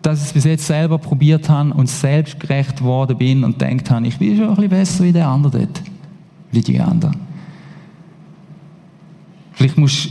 [0.00, 4.06] dass ich es bis jetzt selber probiert habe und selbstgerecht geworden bin und denkt habe,
[4.06, 5.82] ich bin schon ein bisschen besser wie der andere dort.
[6.52, 7.27] Wie die anderen.
[9.58, 10.10] Vielleicht musst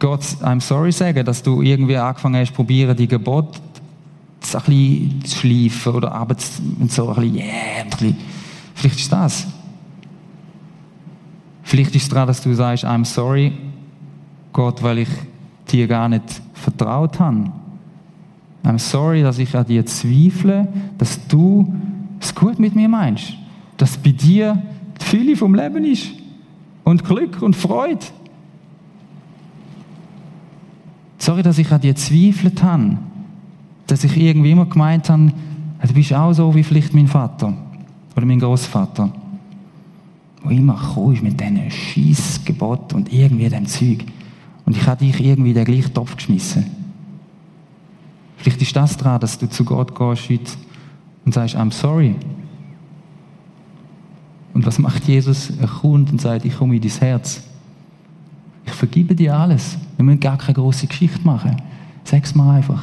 [0.00, 3.60] Gott I'm sorry sagen, dass du irgendwie angefangen hast, probieren, die Gebote
[4.40, 6.34] ein bisschen zu schleifen oder aber
[6.88, 8.16] so ein bisschen, yeah, ein bisschen.
[8.74, 9.46] Vielleicht ist das.
[11.62, 13.52] Vielleicht ist es daran, dass du sagst, I'm sorry,
[14.52, 15.08] Gott, weil ich
[15.70, 17.52] dir gar nicht vertraut habe.
[18.64, 20.66] I'm sorry, dass ich an dir zweifle,
[20.98, 21.72] dass du
[22.20, 23.34] es gut mit mir meinst.
[23.76, 24.60] Dass bei dir
[25.00, 26.25] die Fülle vom Leben ist.
[26.86, 28.06] Und Glück und Freude.
[31.18, 32.96] Sorry, dass ich an dir zweifelt habe.
[33.88, 35.32] Dass ich irgendwie immer gemeint habe,
[35.84, 37.54] du bist auch so wie vielleicht mein Vater
[38.16, 39.12] oder mein Großvater.
[40.44, 44.04] Wo immer kommst mit diesen Schießgebot und irgendwie dem Zeug.
[44.64, 46.66] Und ich habe dich irgendwie in den gleichen Topf geschmissen.
[48.36, 50.52] Vielleicht ist das dran, dass du zu Gott gehst heute
[51.24, 52.14] und sagst, I'm sorry.
[54.56, 55.50] Und was macht Jesus?
[55.60, 57.42] Er kommt und sagt, ich komme in dein Herz.
[58.64, 59.76] Ich vergebe dir alles.
[59.96, 61.60] Wir müssen gar keine große Geschichte machen.
[62.04, 62.82] Sag's mir einfach.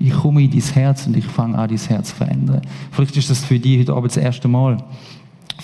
[0.00, 2.60] Ich komme in dein Herz und ich fange an, dein Herz zu verändern.
[2.90, 4.82] Vielleicht ist das für dich heute Abend das erste Mal.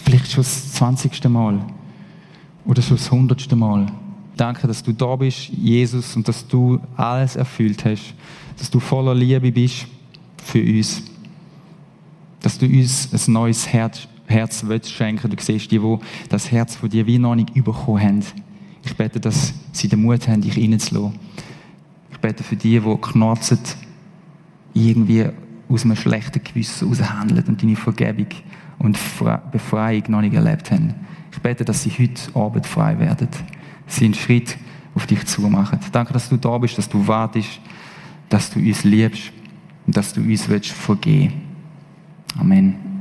[0.05, 1.59] Vielleicht schon das zwanzigste Mal.
[2.65, 3.87] Oder schon das hundertste Mal.
[4.37, 8.15] Danke, dass du da bist, Jesus, und dass du alles erfüllt hast.
[8.59, 9.89] Dass du voller Liebe bist
[10.45, 11.03] für uns.
[12.41, 15.31] Dass du uns ein neues Herz, Herz schenken.
[15.31, 18.25] Du siehst die, die das Herz von dir wie noch nicht bekommen haben.
[18.85, 21.19] Ich bete, dass sie den Mut haben, dich reinzulassen.
[22.11, 23.59] Ich bete für die, die knarzen,
[24.75, 25.27] irgendwie
[25.69, 28.27] aus einem schlechten Gewissen heraus und deine Vergebung
[28.79, 28.99] und
[29.53, 30.95] Befreiung noch nicht erlebt haben.
[31.33, 33.29] Ich bete, dass sie heute Abend frei werden.
[33.87, 34.57] Sie einen Schritt
[34.95, 35.79] auf dich zu machen.
[35.93, 37.61] Danke, dass du da bist, dass du wartest,
[38.29, 39.33] dass du uns liebst
[39.87, 42.41] und dass du uns vergeben willst.
[42.41, 42.92] Amen.